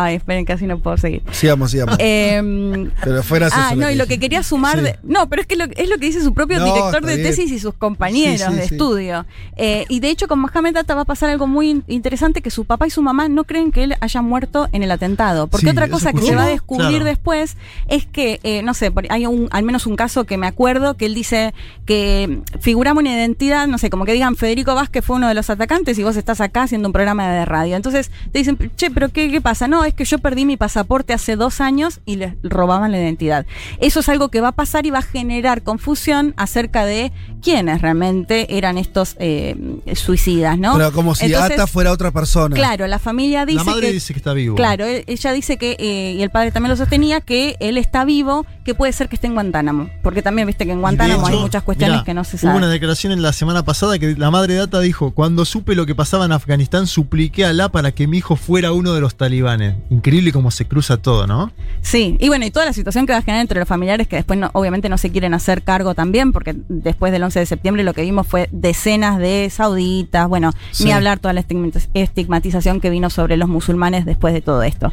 Ay, 0.00 0.14
esperen, 0.14 0.44
casi 0.44 0.64
no 0.64 0.78
puedo 0.78 0.96
seguir. 0.96 1.22
Sigamos, 1.32 1.72
sigamos. 1.72 1.96
Eh, 1.98 2.40
Pero 3.02 3.22
fue 3.24 3.40
gracioso 3.40 3.64
ah, 3.68 3.74
no, 3.74 3.90
y 3.90 3.96
lo 3.96 4.06
que 4.06 4.20
quería 4.20 4.44
sumar. 4.44 4.76
Sí. 4.78 4.84
de- 4.84 4.98
no, 5.02 5.28
pero 5.28 5.42
es 5.42 5.48
que 5.48 5.56
lo, 5.56 5.64
es 5.64 5.88
lo 5.88 5.96
que 5.98 6.06
dice 6.06 6.22
su 6.22 6.32
propio 6.34 6.60
No, 6.60 6.66
director 6.66 7.04
de 7.04 7.16
bien. 7.16 7.26
tesis 7.26 7.50
y 7.50 7.58
sus 7.58 7.74
compañeros 7.74 8.40
Sí, 8.40 8.46
sí, 8.52 8.54
de 8.60 8.68
sí. 8.68 8.74
estudio. 8.74 9.26
Eh, 9.56 9.86
y 9.88 9.98
de 9.98 10.10
hecho, 10.10 10.28
con 10.28 10.38
Mohamed 10.38 10.76
Atta 10.76 10.94
va 10.94 11.00
a 11.00 11.04
pasar 11.04 11.30
algo 11.30 11.48
muy 11.48 11.70
in- 11.70 11.84
interesante: 11.88 12.42
que 12.42 12.50
su 12.50 12.64
papá 12.64 12.86
y 12.86 12.90
su 12.90 13.02
mamá 13.02 13.28
no 13.28 13.42
creen 13.42 13.72
que 13.72 13.82
él 13.84 13.94
haya 14.00 14.22
muerto 14.22 14.68
en 14.70 14.84
el 14.84 14.90
atentado. 14.92 15.48
Porque 15.48 15.66
Sí, 15.66 15.70
otra 15.72 15.88
cosa 15.88 16.12
que 16.12 16.22
se 16.22 16.34
va 16.36 16.44
a 16.44 16.48
descubrir 16.48 16.88
Claro. 16.90 17.04
después 17.04 17.56
es 17.88 18.06
que, 18.06 18.38
eh, 18.44 18.62
no 18.62 18.74
sé, 18.74 18.92
hay 19.08 19.26
un, 19.26 19.48
al 19.50 19.64
menos 19.64 19.86
un 19.86 19.96
caso 19.96 20.24
que 20.26 20.36
me 20.36 20.46
acuerdo 20.46 20.96
que 20.96 21.06
él 21.06 21.14
dice 21.14 21.54
que 21.86 22.38
figuramos 22.60 23.00
una 23.00 23.14
identidad, 23.14 23.66
no 23.66 23.78
sé, 23.78 23.90
como 23.90 24.04
que 24.04 24.12
digan 24.12 24.36
Federico 24.36 24.74
Vázquez 24.76 25.04
fue 25.04 25.16
uno 25.16 25.26
de 25.26 25.34
los 25.34 25.50
atacantes 25.50 25.98
y 25.98 26.04
vos 26.04 26.16
estás 26.16 26.40
acá 26.40 26.62
haciendo 26.62 26.88
un 26.88 26.92
programa 26.92 27.28
de 27.28 27.44
radio. 27.44 27.74
Entonces 27.76 28.10
te 28.30 28.38
dicen, 28.38 28.58
che, 28.76 28.90
pero 28.90 29.08
¿qué, 29.08 29.30
qué 29.30 29.40
pasa? 29.40 29.66
No, 29.66 29.84
es 29.88 29.94
que 29.94 30.04
yo 30.04 30.18
perdí 30.18 30.44
mi 30.44 30.56
pasaporte 30.56 31.12
hace 31.12 31.36
dos 31.36 31.60
años 31.60 32.00
y 32.06 32.16
les 32.16 32.34
robaban 32.42 32.92
la 32.92 32.98
identidad. 32.98 33.46
Eso 33.80 34.00
es 34.00 34.08
algo 34.08 34.28
que 34.28 34.40
va 34.40 34.48
a 34.48 34.52
pasar 34.52 34.86
y 34.86 34.90
va 34.90 34.98
a 34.98 35.02
generar 35.02 35.62
confusión 35.62 36.34
acerca 36.36 36.84
de 36.84 37.12
quiénes 37.42 37.80
realmente 37.82 38.56
eran 38.56 38.78
estos 38.78 39.16
eh, 39.18 39.56
suicidas, 39.94 40.58
¿no? 40.58 40.74
Pero 40.76 40.92
como 40.92 41.14
si 41.14 41.26
Entonces, 41.26 41.52
Ata 41.52 41.66
fuera 41.66 41.92
otra 41.92 42.10
persona. 42.10 42.54
Claro, 42.54 42.86
la 42.86 42.98
familia 42.98 43.46
dice 43.46 43.58
la 43.58 43.64
madre 43.64 43.86
que 43.88 43.92
dice 43.92 44.12
que 44.12 44.18
está 44.18 44.32
vivo. 44.32 44.56
Claro, 44.56 44.84
e- 44.84 45.04
ella 45.06 45.32
dice 45.32 45.56
que, 45.56 45.76
eh, 45.78 46.14
y 46.18 46.22
el 46.22 46.30
padre 46.30 46.50
también 46.52 46.70
lo 46.70 46.76
sostenía, 46.76 47.20
que 47.20 47.56
él 47.60 47.78
está 47.78 48.04
vivo, 48.04 48.46
que 48.64 48.74
puede 48.74 48.92
ser 48.92 49.08
que 49.08 49.16
esté 49.16 49.26
en 49.26 49.34
Guantánamo. 49.34 49.88
Porque 50.02 50.22
también 50.22 50.46
viste 50.46 50.64
que 50.64 50.72
en 50.72 50.78
de 50.78 50.82
Guantánamo 50.82 51.26
hay 51.26 51.36
muchas 51.38 51.62
cuestiones 51.62 51.96
mirá, 51.96 52.04
que 52.04 52.14
no 52.14 52.24
se 52.24 52.36
Hubo 52.36 52.50
una 52.50 52.60
saben. 52.60 52.70
declaración 52.70 53.12
en 53.12 53.22
la 53.22 53.32
semana 53.32 53.64
pasada 53.64 53.98
que 53.98 54.14
la 54.16 54.30
madre 54.30 54.54
Data 54.54 54.80
dijo: 54.80 55.12
Cuando 55.12 55.44
supe 55.44 55.74
lo 55.74 55.86
que 55.86 55.94
pasaba 55.94 56.24
en 56.24 56.32
Afganistán, 56.32 56.86
supliqué 56.86 57.44
a 57.44 57.50
Alá 57.50 57.68
para 57.70 57.92
que 57.92 58.06
mi 58.06 58.18
hijo 58.18 58.36
fuera 58.36 58.72
uno 58.72 58.92
de 58.94 59.00
los 59.00 59.16
talibanes. 59.16 59.67
Increíble 59.90 60.32
cómo 60.32 60.50
se 60.50 60.66
cruza 60.66 60.96
todo, 60.96 61.26
¿no? 61.26 61.50
Sí, 61.82 62.16
y 62.20 62.28
bueno, 62.28 62.44
y 62.46 62.50
toda 62.50 62.66
la 62.66 62.72
situación 62.72 63.06
que 63.06 63.12
va 63.12 63.18
a 63.18 63.22
generar 63.22 63.40
entre 63.42 63.58
los 63.58 63.68
familiares 63.68 64.06
que 64.08 64.16
después 64.16 64.38
no- 64.38 64.50
obviamente 64.52 64.88
no 64.88 64.98
se 64.98 65.10
quieren 65.10 65.34
hacer 65.34 65.62
cargo 65.62 65.94
también, 65.94 66.32
porque 66.32 66.54
después 66.68 67.12
del 67.12 67.22
11 67.22 67.38
de 67.40 67.46
septiembre 67.46 67.84
lo 67.84 67.94
que 67.94 68.02
vimos 68.02 68.26
fue 68.26 68.48
decenas 68.52 69.18
de 69.18 69.48
sauditas, 69.50 70.28
bueno, 70.28 70.52
Sí. 70.72 70.84
ni 70.84 70.92
hablar 70.92 71.18
toda 71.18 71.32
la 71.32 71.40
estigmatiz- 71.46 71.88
estigmatización 71.94 72.80
que 72.80 72.90
vino 72.90 73.10
sobre 73.10 73.36
los 73.36 73.48
musulmanes 73.48 74.04
después 74.04 74.34
de 74.34 74.40
todo 74.40 74.62
esto. 74.62 74.92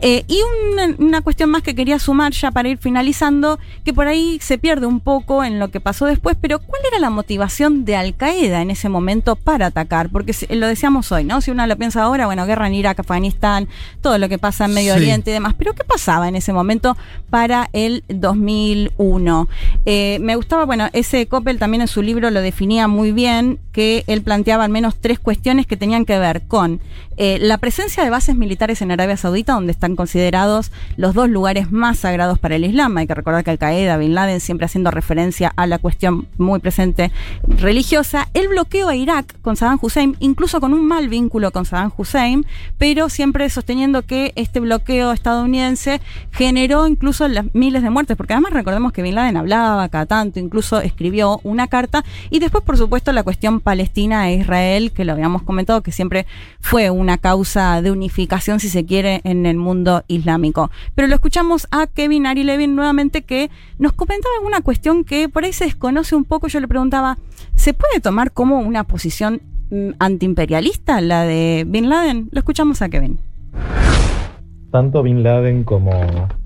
Eh, 0.00 0.24
y 0.28 0.38
una, 0.72 0.94
una 0.98 1.20
cuestión 1.22 1.50
más 1.50 1.62
que 1.62 1.74
quería 1.74 1.98
sumar 1.98 2.32
ya 2.32 2.50
para 2.50 2.68
ir 2.68 2.78
finalizando, 2.78 3.58
que 3.84 3.92
por 3.94 4.06
ahí 4.08 4.38
se 4.40 4.58
pierde 4.58 4.86
un 4.86 5.00
poco 5.00 5.44
en 5.44 5.58
lo 5.58 5.70
que 5.70 5.80
pasó 5.80 6.06
después, 6.06 6.36
pero 6.40 6.58
¿cuál 6.58 6.82
era 6.88 6.98
la 6.98 7.10
motivación 7.10 7.84
de 7.84 7.96
Al 7.96 8.14
Qaeda 8.14 8.60
en 8.62 8.70
ese 8.70 8.88
momento 8.88 9.36
para 9.36 9.66
atacar? 9.66 10.10
Porque 10.10 10.34
lo 10.50 10.66
decíamos 10.66 11.10
hoy, 11.12 11.24
¿no? 11.24 11.40
Si 11.40 11.50
uno 11.50 11.66
lo 11.66 11.76
piensa 11.76 12.02
ahora, 12.02 12.26
bueno, 12.26 12.46
guerra 12.46 12.66
en 12.66 12.74
Irak, 12.74 13.00
Afganistán, 13.00 13.68
todo 14.00 14.15
lo 14.18 14.28
que 14.28 14.38
pasa 14.38 14.64
en 14.66 14.74
Medio 14.74 14.94
Sí. 14.94 15.00
Oriente 15.00 15.30
y 15.30 15.34
demás, 15.34 15.54
pero 15.56 15.74
¿qué 15.74 15.84
pasaba 15.84 16.28
en 16.28 16.36
ese 16.36 16.52
momento 16.52 16.96
para 17.30 17.68
el 17.72 18.04
2001? 18.08 19.48
Eh, 19.84 20.18
me 20.20 20.36
gustaba, 20.36 20.64
bueno, 20.64 20.88
ese 20.92 21.26
Coppel 21.26 21.58
también 21.58 21.82
en 21.82 21.88
su 21.88 22.02
libro 22.02 22.30
lo 22.30 22.40
definía 22.40 22.88
muy 22.88 23.12
bien, 23.12 23.58
que 23.76 24.04
él 24.06 24.22
planteaba 24.22 24.64
al 24.64 24.70
menos 24.70 24.96
tres 24.98 25.18
cuestiones 25.18 25.66
que 25.66 25.76
tenían 25.76 26.06
que 26.06 26.18
ver 26.18 26.40
con 26.48 26.80
eh, 27.18 27.36
la 27.42 27.58
presencia 27.58 28.02
de 28.02 28.08
bases 28.08 28.34
militares 28.34 28.80
en 28.80 28.90
Arabia 28.90 29.18
Saudita, 29.18 29.52
donde 29.52 29.72
están 29.72 29.96
considerados 29.96 30.72
los 30.96 31.12
dos 31.12 31.28
lugares 31.28 31.70
más 31.72 31.98
sagrados 31.98 32.38
para 32.38 32.56
el 32.56 32.64
Islam. 32.64 32.96
Hay 32.96 33.06
que 33.06 33.14
recordar 33.14 33.44
que 33.44 33.50
Al 33.50 33.58
Qaeda, 33.58 33.98
Bin 33.98 34.14
Laden, 34.14 34.40
siempre 34.40 34.64
haciendo 34.64 34.90
referencia 34.90 35.52
a 35.56 35.66
la 35.66 35.78
cuestión 35.78 36.26
muy 36.38 36.58
presente 36.58 37.12
religiosa. 37.46 38.28
El 38.32 38.48
bloqueo 38.48 38.88
a 38.88 38.96
Irak 38.96 39.38
con 39.42 39.56
Saddam 39.56 39.78
Hussein, 39.82 40.16
incluso 40.20 40.58
con 40.58 40.72
un 40.72 40.86
mal 40.86 41.10
vínculo 41.10 41.50
con 41.50 41.66
Saddam 41.66 41.92
Hussein, 41.94 42.46
pero 42.78 43.10
siempre 43.10 43.50
sosteniendo 43.50 44.06
que 44.06 44.32
este 44.36 44.60
bloqueo 44.60 45.12
estadounidense 45.12 46.00
generó 46.32 46.88
incluso 46.88 47.28
las 47.28 47.44
miles 47.54 47.82
de 47.82 47.90
muertes, 47.90 48.16
porque 48.16 48.32
además 48.32 48.54
recordemos 48.54 48.94
que 48.94 49.02
Bin 49.02 49.16
Laden 49.16 49.36
hablaba 49.36 49.86
cada 49.90 50.06
tanto, 50.06 50.40
incluso 50.40 50.80
escribió 50.80 51.40
una 51.42 51.66
carta, 51.66 52.06
y 52.30 52.38
después, 52.38 52.64
por 52.64 52.78
supuesto, 52.78 53.12
la 53.12 53.22
cuestión 53.22 53.60
Palestina 53.66 54.30
e 54.30 54.36
Israel, 54.36 54.92
que 54.92 55.04
lo 55.04 55.10
habíamos 55.10 55.42
comentado, 55.42 55.82
que 55.82 55.90
siempre 55.90 56.24
fue 56.60 56.88
una 56.88 57.18
causa 57.18 57.82
de 57.82 57.90
unificación, 57.90 58.60
si 58.60 58.68
se 58.68 58.86
quiere, 58.86 59.20
en 59.24 59.44
el 59.44 59.56
mundo 59.56 60.04
islámico. 60.06 60.70
Pero 60.94 61.08
lo 61.08 61.16
escuchamos 61.16 61.66
a 61.72 61.88
Kevin 61.88 62.26
Ari 62.26 62.44
Levin 62.44 62.76
nuevamente, 62.76 63.22
que 63.22 63.50
nos 63.80 63.92
comentaba 63.92 64.36
alguna 64.36 64.60
cuestión 64.60 65.02
que 65.02 65.28
por 65.28 65.42
ahí 65.42 65.52
se 65.52 65.64
desconoce 65.64 66.14
un 66.14 66.22
poco. 66.22 66.46
Yo 66.46 66.60
le 66.60 66.68
preguntaba, 66.68 67.18
¿se 67.56 67.74
puede 67.74 67.98
tomar 68.00 68.30
como 68.30 68.60
una 68.60 68.84
posición 68.84 69.42
mm, 69.72 69.94
antiimperialista 69.98 71.00
la 71.00 71.24
de 71.24 71.64
Bin 71.66 71.88
Laden? 71.88 72.28
Lo 72.30 72.38
escuchamos 72.38 72.82
a 72.82 72.88
Kevin. 72.88 73.18
Tanto 74.70 75.02
Bin 75.02 75.24
Laden 75.24 75.64
como 75.64 75.90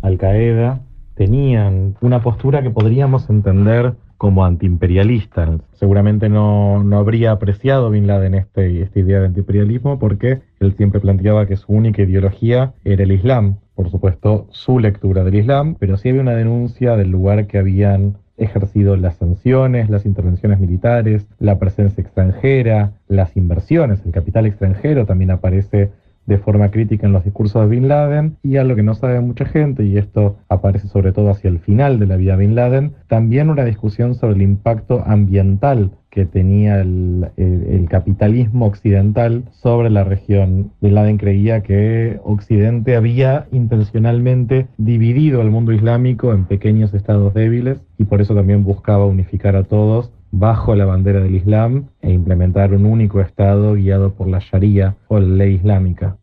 Al 0.01 0.17
Qaeda 0.17 0.81
tenían 1.17 1.97
una 2.01 2.23
postura 2.23 2.63
que 2.63 2.71
podríamos 2.71 3.29
entender 3.29 3.95
como 4.21 4.45
antiimperialista. 4.45 5.49
Seguramente 5.73 6.29
no, 6.29 6.85
no 6.85 6.99
habría 6.99 7.31
apreciado 7.33 7.89
Bin 7.89 8.07
Laden 8.07 8.35
este, 8.35 8.83
esta 8.83 9.01
idea 9.01 9.21
de 9.21 9.25
antiimperialismo 9.29 9.99
porque 9.99 10.41
él 10.61 10.75
siempre 10.77 11.01
planteaba 11.01 11.47
que 11.47 11.57
su 11.57 11.73
única 11.73 12.03
ideología 12.03 12.75
era 12.85 13.03
el 13.03 13.13
Islam. 13.13 13.57
Por 13.75 13.91
supuesto, 13.91 14.47
su 14.51 14.79
lectura 14.79 15.25
del 15.25 15.37
Islam, 15.37 15.75
pero 15.81 15.97
sí 15.97 16.11
había 16.11 16.21
una 16.21 16.35
denuncia 16.35 16.99
del 16.99 17.11
lugar 17.11 17.47
que 17.47 17.57
habían 17.57 18.19
ejercido 18.37 18.95
las 18.99 19.17
sanciones, 19.17 19.89
las 19.89 20.05
intervenciones 20.05 20.61
militares, 20.61 21.27
la 21.39 21.59
presencia 21.59 22.03
extranjera, 22.03 22.93
las 23.09 23.39
inversiones, 23.39 24.05
el 24.05 24.13
capital 24.13 24.45
extranjero 24.45 25.07
también 25.07 25.31
aparece 25.31 25.93
de 26.31 26.39
forma 26.39 26.71
crítica 26.71 27.07
en 27.07 27.13
los 27.13 27.25
discursos 27.25 27.61
de 27.63 27.69
Bin 27.69 27.89
Laden 27.89 28.37
y 28.43 28.57
a 28.57 28.65
lo 28.65 28.77
que 28.77 28.85
no 28.85 28.95
sabe 28.95 29.21
mucha 29.21 29.45
gente, 29.45 29.85
y 29.85 29.99
esto 29.99 30.37
aparece 30.49 30.87
sobre 30.89 31.13
todo 31.13 31.31
hacia 31.31 31.51
el 31.51 31.59
final 31.59 31.99
de 31.99 32.07
la 32.07 32.17
vida 32.17 32.37
de 32.37 32.47
Bin 32.47 32.55
Laden, 32.55 32.93
también 33.09 33.51
una 33.51 33.65
discusión 33.65 34.15
sobre 34.15 34.35
el 34.37 34.43
impacto 34.43 35.03
ambiental 35.05 35.91
que 36.09 36.27
tenía 36.27 36.81
el, 36.81 37.29
el- 37.37 37.89
capitalismo 37.89 38.67
occidental 38.67 39.45
sobre 39.51 39.91
la 39.91 40.05
región. 40.05 40.71
Bin 40.81 40.95
Laden 40.95 41.19
creía 41.19 41.63
que 41.63 42.21
Occidente 42.25 42.95
había 42.97 43.47
intencionalmente 43.53 44.69
dividido 44.79 45.41
al 45.41 45.51
mundo 45.51 45.73
islámico 45.73 46.33
en 46.33 46.45
pequeños 46.45 46.95
estados 46.95 47.35
débiles 47.35 47.81
y 47.99 48.05
por 48.05 48.21
eso 48.21 48.35
también 48.35 48.63
buscaba 48.65 49.07
unificar 49.07 49.57
a 49.57 49.65
todos 49.65 50.13
bajo 50.33 50.77
la 50.77 50.85
bandera 50.85 51.21
del 51.21 51.35
Islam 51.35 51.87
e 52.03 52.13
implementar 52.13 52.73
un 52.73 52.87
único 52.87 53.21
Estado 53.21 53.75
guiado 53.75 54.15
por 54.15 54.29
la 54.29 54.39
Sharia 54.39 54.97
o 55.09 55.19
la 55.19 55.27
ley 55.27 55.55
islámica. 55.55 56.17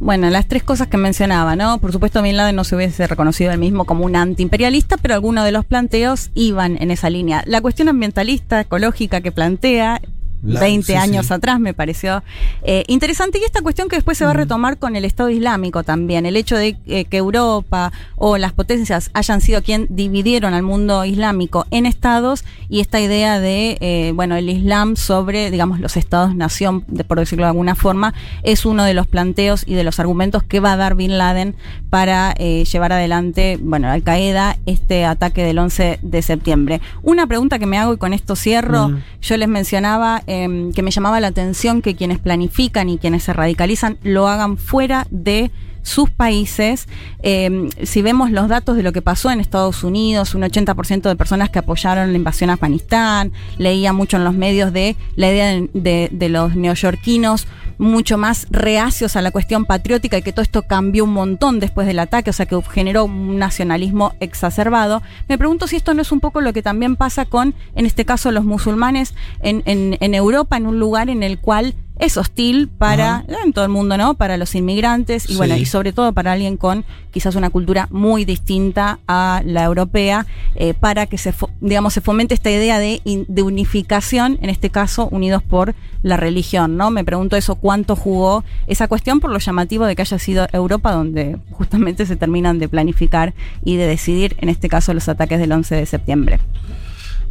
Bueno, 0.00 0.30
las 0.30 0.48
tres 0.48 0.62
cosas 0.62 0.88
que 0.88 0.96
mencionaba, 0.96 1.56
¿no? 1.56 1.76
Por 1.76 1.92
supuesto, 1.92 2.22
Bin 2.22 2.34
Laden 2.34 2.56
no 2.56 2.64
se 2.64 2.74
hubiese 2.74 3.06
reconocido 3.06 3.52
él 3.52 3.58
mismo 3.58 3.84
como 3.84 4.06
un 4.06 4.16
antiimperialista, 4.16 4.96
pero 4.96 5.12
algunos 5.12 5.44
de 5.44 5.52
los 5.52 5.66
planteos 5.66 6.30
iban 6.32 6.78
en 6.80 6.90
esa 6.90 7.10
línea. 7.10 7.42
La 7.46 7.60
cuestión 7.60 7.90
ambientalista, 7.90 8.62
ecológica 8.62 9.20
que 9.20 9.30
plantea, 9.30 10.00
La- 10.42 10.60
20 10.60 10.86
sí, 10.86 10.94
años 10.94 11.26
sí. 11.26 11.32
atrás 11.34 11.60
me 11.60 11.74
pareció 11.74 12.22
eh, 12.62 12.84
interesante 12.88 13.38
y 13.38 13.44
esta 13.44 13.60
cuestión 13.62 13.88
que 13.88 13.96
después 13.96 14.16
se 14.18 14.24
va 14.24 14.30
a 14.30 14.34
retomar 14.34 14.78
con 14.78 14.96
el 14.96 15.04
Estado 15.04 15.28
Islámico 15.30 15.82
también, 15.82 16.24
el 16.26 16.36
hecho 16.36 16.56
de 16.56 16.76
eh, 16.86 17.04
que 17.04 17.16
Europa 17.18 17.92
o 18.16 18.38
las 18.38 18.52
potencias 18.52 19.10
hayan 19.14 19.40
sido 19.40 19.62
quien 19.62 19.86
dividieron 19.90 20.54
al 20.54 20.62
mundo 20.62 21.04
islámico 21.04 21.66
en 21.70 21.84
estados 21.86 22.44
y 22.68 22.80
esta 22.80 23.00
idea 23.00 23.38
de, 23.40 23.76
eh, 23.80 24.12
bueno, 24.14 24.36
el 24.36 24.48
Islam 24.48 24.96
sobre, 24.96 25.50
digamos, 25.50 25.80
los 25.80 25.96
estados-nación, 25.96 26.84
de- 26.88 27.04
por 27.04 27.18
decirlo 27.18 27.44
de 27.44 27.48
alguna 27.50 27.74
forma, 27.74 28.14
es 28.42 28.64
uno 28.64 28.84
de 28.84 28.94
los 28.94 29.06
planteos 29.06 29.64
y 29.66 29.74
de 29.74 29.84
los 29.84 29.98
argumentos 30.00 30.42
que 30.42 30.60
va 30.60 30.72
a 30.72 30.76
dar 30.76 30.94
Bin 30.94 31.18
Laden 31.18 31.54
para 31.90 32.34
eh, 32.38 32.64
llevar 32.64 32.92
adelante, 32.92 33.58
bueno, 33.60 33.88
Al 33.90 34.02
Qaeda, 34.02 34.56
este 34.66 35.04
ataque 35.04 35.44
del 35.44 35.58
11 35.58 35.98
de 36.02 36.22
septiembre. 36.22 36.80
Una 37.02 37.26
pregunta 37.26 37.58
que 37.58 37.66
me 37.66 37.78
hago 37.78 37.92
y 37.94 37.98
con 37.98 38.12
esto 38.12 38.36
cierro, 38.36 38.88
Mm. 38.88 39.02
yo 39.20 39.36
les 39.36 39.48
mencionaba 39.48 40.22
em, 40.30 40.72
que 40.72 40.82
me 40.82 40.90
llamaba 40.92 41.18
la 41.20 41.28
atención 41.28 41.82
que 41.82 41.94
quienes 41.96 42.18
planifican 42.18 42.88
y 42.88 42.98
quienes 42.98 43.24
se 43.24 43.32
radicalizan 43.32 43.98
lo 44.02 44.28
hagan 44.28 44.56
fuera 44.56 45.06
de 45.10 45.50
sus 45.82 46.10
países. 46.10 46.86
Em, 47.22 47.70
si 47.84 48.02
vemos 48.02 48.30
los 48.30 48.48
datos 48.48 48.76
de 48.76 48.82
lo 48.82 48.92
que 48.92 49.00
pasó 49.00 49.30
en 49.30 49.40
Estados 49.40 49.82
Unidos, 49.82 50.34
un 50.34 50.42
80% 50.42 51.08
de 51.08 51.16
personas 51.16 51.48
que 51.50 51.58
apoyaron 51.58 52.12
la 52.12 52.16
invasión 52.18 52.50
a 52.50 52.54
Afganistán, 52.54 53.32
leía 53.56 53.92
mucho 53.94 54.18
en 54.18 54.24
los 54.24 54.34
medios 54.34 54.72
de 54.74 54.94
la 55.16 55.30
idea 55.30 55.46
de, 55.46 55.70
de- 55.72 56.08
de 56.12 56.28
los 56.28 56.54
neoyorquinos 56.54 57.46
mucho 57.80 58.18
más 58.18 58.46
reacios 58.50 59.16
a 59.16 59.22
la 59.22 59.30
cuestión 59.30 59.64
patriótica 59.64 60.18
y 60.18 60.22
que 60.22 60.32
todo 60.32 60.42
esto 60.42 60.62
cambió 60.62 61.04
un 61.04 61.12
montón 61.14 61.60
después 61.60 61.86
del 61.86 61.98
ataque, 61.98 62.28
o 62.28 62.32
sea 62.34 62.44
que 62.46 62.60
generó 62.70 63.06
un 63.06 63.38
nacionalismo 63.38 64.14
exacerbado. 64.20 65.02
Me 65.28 65.38
pregunto 65.38 65.66
si 65.66 65.76
esto 65.76 65.94
no 65.94 66.02
es 66.02 66.12
un 66.12 66.20
poco 66.20 66.42
lo 66.42 66.52
que 66.52 66.62
también 66.62 66.96
pasa 66.96 67.24
con, 67.24 67.54
en 67.74 67.86
este 67.86 68.04
caso, 68.04 68.30
los 68.32 68.44
musulmanes 68.44 69.14
en, 69.42 69.62
en- 69.64 69.96
en 70.00 70.14
Europa, 70.14 70.56
en 70.58 70.66
un 70.66 70.78
lugar 70.78 71.08
en 71.08 71.22
el 71.22 71.38
cual 71.38 71.74
es 72.00 72.16
hostil 72.16 72.68
para, 72.68 73.24
en 73.44 73.52
todo 73.52 73.64
el 73.64 73.70
mundo, 73.70 73.96
¿no? 73.96 74.14
Para 74.14 74.36
los 74.36 74.54
inmigrantes 74.54 75.26
y 75.26 75.34
Sí. 75.34 75.36
bueno, 75.36 75.56
y 75.56 75.66
sobre 75.66 75.92
todo 75.92 76.12
para 76.12 76.32
alguien 76.32 76.56
con 76.56 76.84
quizás 77.10 77.34
una 77.34 77.50
cultura 77.50 77.88
muy 77.90 78.24
distinta 78.24 78.98
a 79.06 79.42
la 79.44 79.64
europea, 79.64 80.26
eh, 80.54 80.74
para 80.74 81.06
que 81.06 81.18
se, 81.18 81.34
digamos, 81.60 81.92
se 81.92 82.00
fomente 82.00 82.34
esta 82.34 82.50
idea 82.50 82.78
de, 82.78 83.00
de 83.04 83.42
unificación, 83.42 84.38
en 84.42 84.50
este 84.50 84.70
caso, 84.70 85.08
unidos 85.10 85.42
por 85.42 85.74
la 86.02 86.16
religión, 86.16 86.76
¿no? 86.76 86.90
Me 86.90 87.04
pregunto 87.04 87.36
eso, 87.36 87.56
cuánto 87.56 87.96
jugó 87.96 88.44
esa 88.66 88.88
cuestión 88.88 89.20
por 89.20 89.30
lo 89.30 89.38
llamativo 89.38 89.84
de 89.84 89.94
que 89.94 90.02
haya 90.02 90.18
sido 90.18 90.46
Europa 90.52 90.92
donde 90.92 91.38
justamente 91.52 92.06
se 92.06 92.16
terminan 92.16 92.58
de 92.58 92.68
planificar 92.68 93.34
y 93.62 93.76
de 93.76 93.86
decidir, 93.86 94.36
en 94.40 94.48
este 94.48 94.68
caso, 94.68 94.94
los 94.94 95.08
ataques 95.08 95.38
del 95.38 95.52
11 95.52 95.74
de 95.74 95.86
septiembre. 95.86 96.40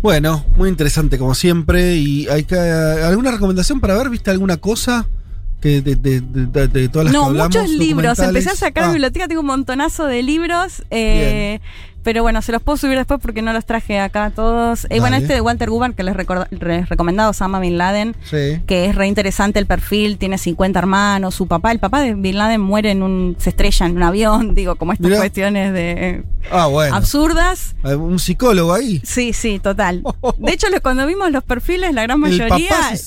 Bueno, 0.01 0.45
muy 0.55 0.69
interesante 0.69 1.17
como 1.17 1.35
siempre. 1.35 1.97
¿Y 1.97 2.27
hay 2.29 2.43
que, 2.43 2.55
alguna 2.57 3.31
recomendación 3.31 3.79
para 3.81 3.95
ver? 3.97 4.09
¿Viste 4.09 4.31
alguna 4.31 4.57
cosa 4.57 5.07
que 5.61 5.81
de, 5.81 5.95
de- 5.95 6.21
de- 6.21 6.45
de- 6.45 6.67
de 6.69 6.87
todas 6.89 7.05
las 7.05 7.13
No, 7.13 7.23
que 7.23 7.27
hablamos? 7.27 7.55
muchos 7.55 7.69
libros. 7.71 8.19
Empecé 8.19 8.49
a 8.51 8.55
sacar 8.55 8.85
Ah, 8.85 8.91
biblioteca, 8.91 9.27
tengo 9.27 9.41
un 9.41 9.47
montonazo 9.47 10.05
de 10.05 10.23
libros. 10.23 10.83
eh, 10.89 11.59
pero 12.03 12.21
bueno, 12.23 12.41
se 12.41 12.51
los 12.51 12.61
puedo 12.61 12.77
subir 12.77 12.97
después 12.97 13.19
porque 13.21 13.41
no 13.41 13.53
los 13.53 13.65
traje 13.65 13.99
acá 13.99 14.31
todos. 14.31 14.87
Eh, 14.89 14.99
bueno, 14.99 15.15
este 15.17 15.33
de 15.33 15.41
Walter 15.41 15.69
Guban 15.69 15.93
que 15.93 16.03
les, 16.03 16.15
les 16.51 16.89
recomendado, 16.89 17.31
Osama 17.31 17.59
Bin 17.59 17.77
Laden, 17.77 18.15
Sí. 18.23 18.61
que 18.65 18.85
es 18.85 18.95
re 18.95 19.07
interesante 19.07 19.59
el 19.59 19.65
perfil, 19.65 20.17
tiene 20.17 20.37
50 20.37 20.79
hermanos, 20.79 21.35
su 21.35 21.47
papá, 21.47 21.71
el 21.71 21.79
papá 21.79 22.01
de 22.01 22.13
Bin 22.15 22.37
Laden 22.37 22.61
muere 22.61 22.91
en 22.91 23.03
un, 23.03 23.35
se 23.39 23.49
estrella 23.51 23.85
en 23.85 23.95
un 23.97 24.03
avión, 24.03 24.53
digo, 24.55 24.75
como 24.75 24.93
estas 24.93 25.07
Mirá. 25.07 25.17
cuestiones 25.19 25.73
de 25.73 26.23
Ah, 26.51 26.67
bueno. 26.67 26.95
absurdas. 26.95 27.75
Un 27.83 28.17
psicólogo 28.19 28.73
ahí. 28.73 29.01
Sí, 29.03 29.33
sí, 29.33 29.59
total. 29.59 30.03
De 30.39 30.51
hecho, 30.53 30.67
cuando 30.81 31.05
vimos 31.05 31.31
los 31.31 31.43
perfiles, 31.43 31.93
la 31.93 32.03
gran 32.03 32.19
mayoría 32.19 32.57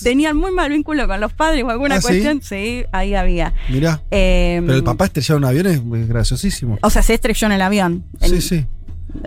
tenían 0.03 0.37
muy 0.37 0.51
mal 0.53 0.71
vínculo 0.71 1.07
con 1.09 1.21
los 1.21 1.33
padres 1.33 1.65
o 1.65 1.71
alguna 1.71 1.97
¿Ah, 1.97 2.01
cuestión. 2.01 2.41
Sí, 2.43 2.85
ahí 2.93 3.15
había. 3.15 3.55
Mirá. 3.69 4.03
Eh, 4.11 4.61
Pero 4.65 4.75
el 4.77 4.85
papá 4.85 5.07
estrellado 5.07 5.39
en 5.39 5.45
un 5.45 5.49
avión 5.51 5.67
es 5.97 6.09
graciosísimo. 6.09 6.79
O 6.83 6.91
sea, 6.91 7.03
se 7.03 7.15
estrelló 7.15 7.47
en 7.47 7.53
el 7.53 7.63
avión. 7.63 8.05
Sí, 8.21 8.41
sí. 8.43 8.67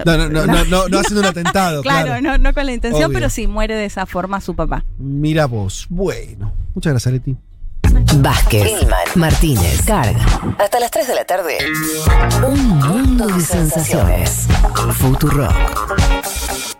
No, 0.05 0.17
no, 0.17 0.29
no, 0.29 0.45
no, 0.45 0.65
no, 0.65 0.89
no 0.89 0.99
haciendo 0.99 1.21
un 1.21 1.25
atentado, 1.27 1.81
Claro, 1.81 2.07
claro. 2.07 2.21
No, 2.21 2.37
no 2.37 2.53
con 2.53 2.65
la 2.65 2.73
intención, 2.73 3.05
Obvio. 3.05 3.13
pero 3.19 3.29
sí 3.29 3.47
muere 3.47 3.75
de 3.75 3.85
esa 3.85 4.05
forma 4.05 4.41
su 4.41 4.55
papá. 4.55 4.83
Mira 4.97 5.45
vos. 5.45 5.85
Bueno. 5.89 6.53
Muchas 6.73 6.93
gracias, 6.93 7.13
Leti. 7.13 7.35
Vázquez, 8.17 8.71
Martínez, 9.15 9.81
Carga. 9.85 10.25
Hasta 10.57 10.79
las 10.79 10.91
3 10.91 11.07
de 11.07 11.15
la 11.15 11.25
tarde. 11.25 11.57
Un 12.47 12.67
mundo 12.79 13.27
de 13.27 13.41
sensaciones. 13.41 14.47
Futurock. 14.93 16.74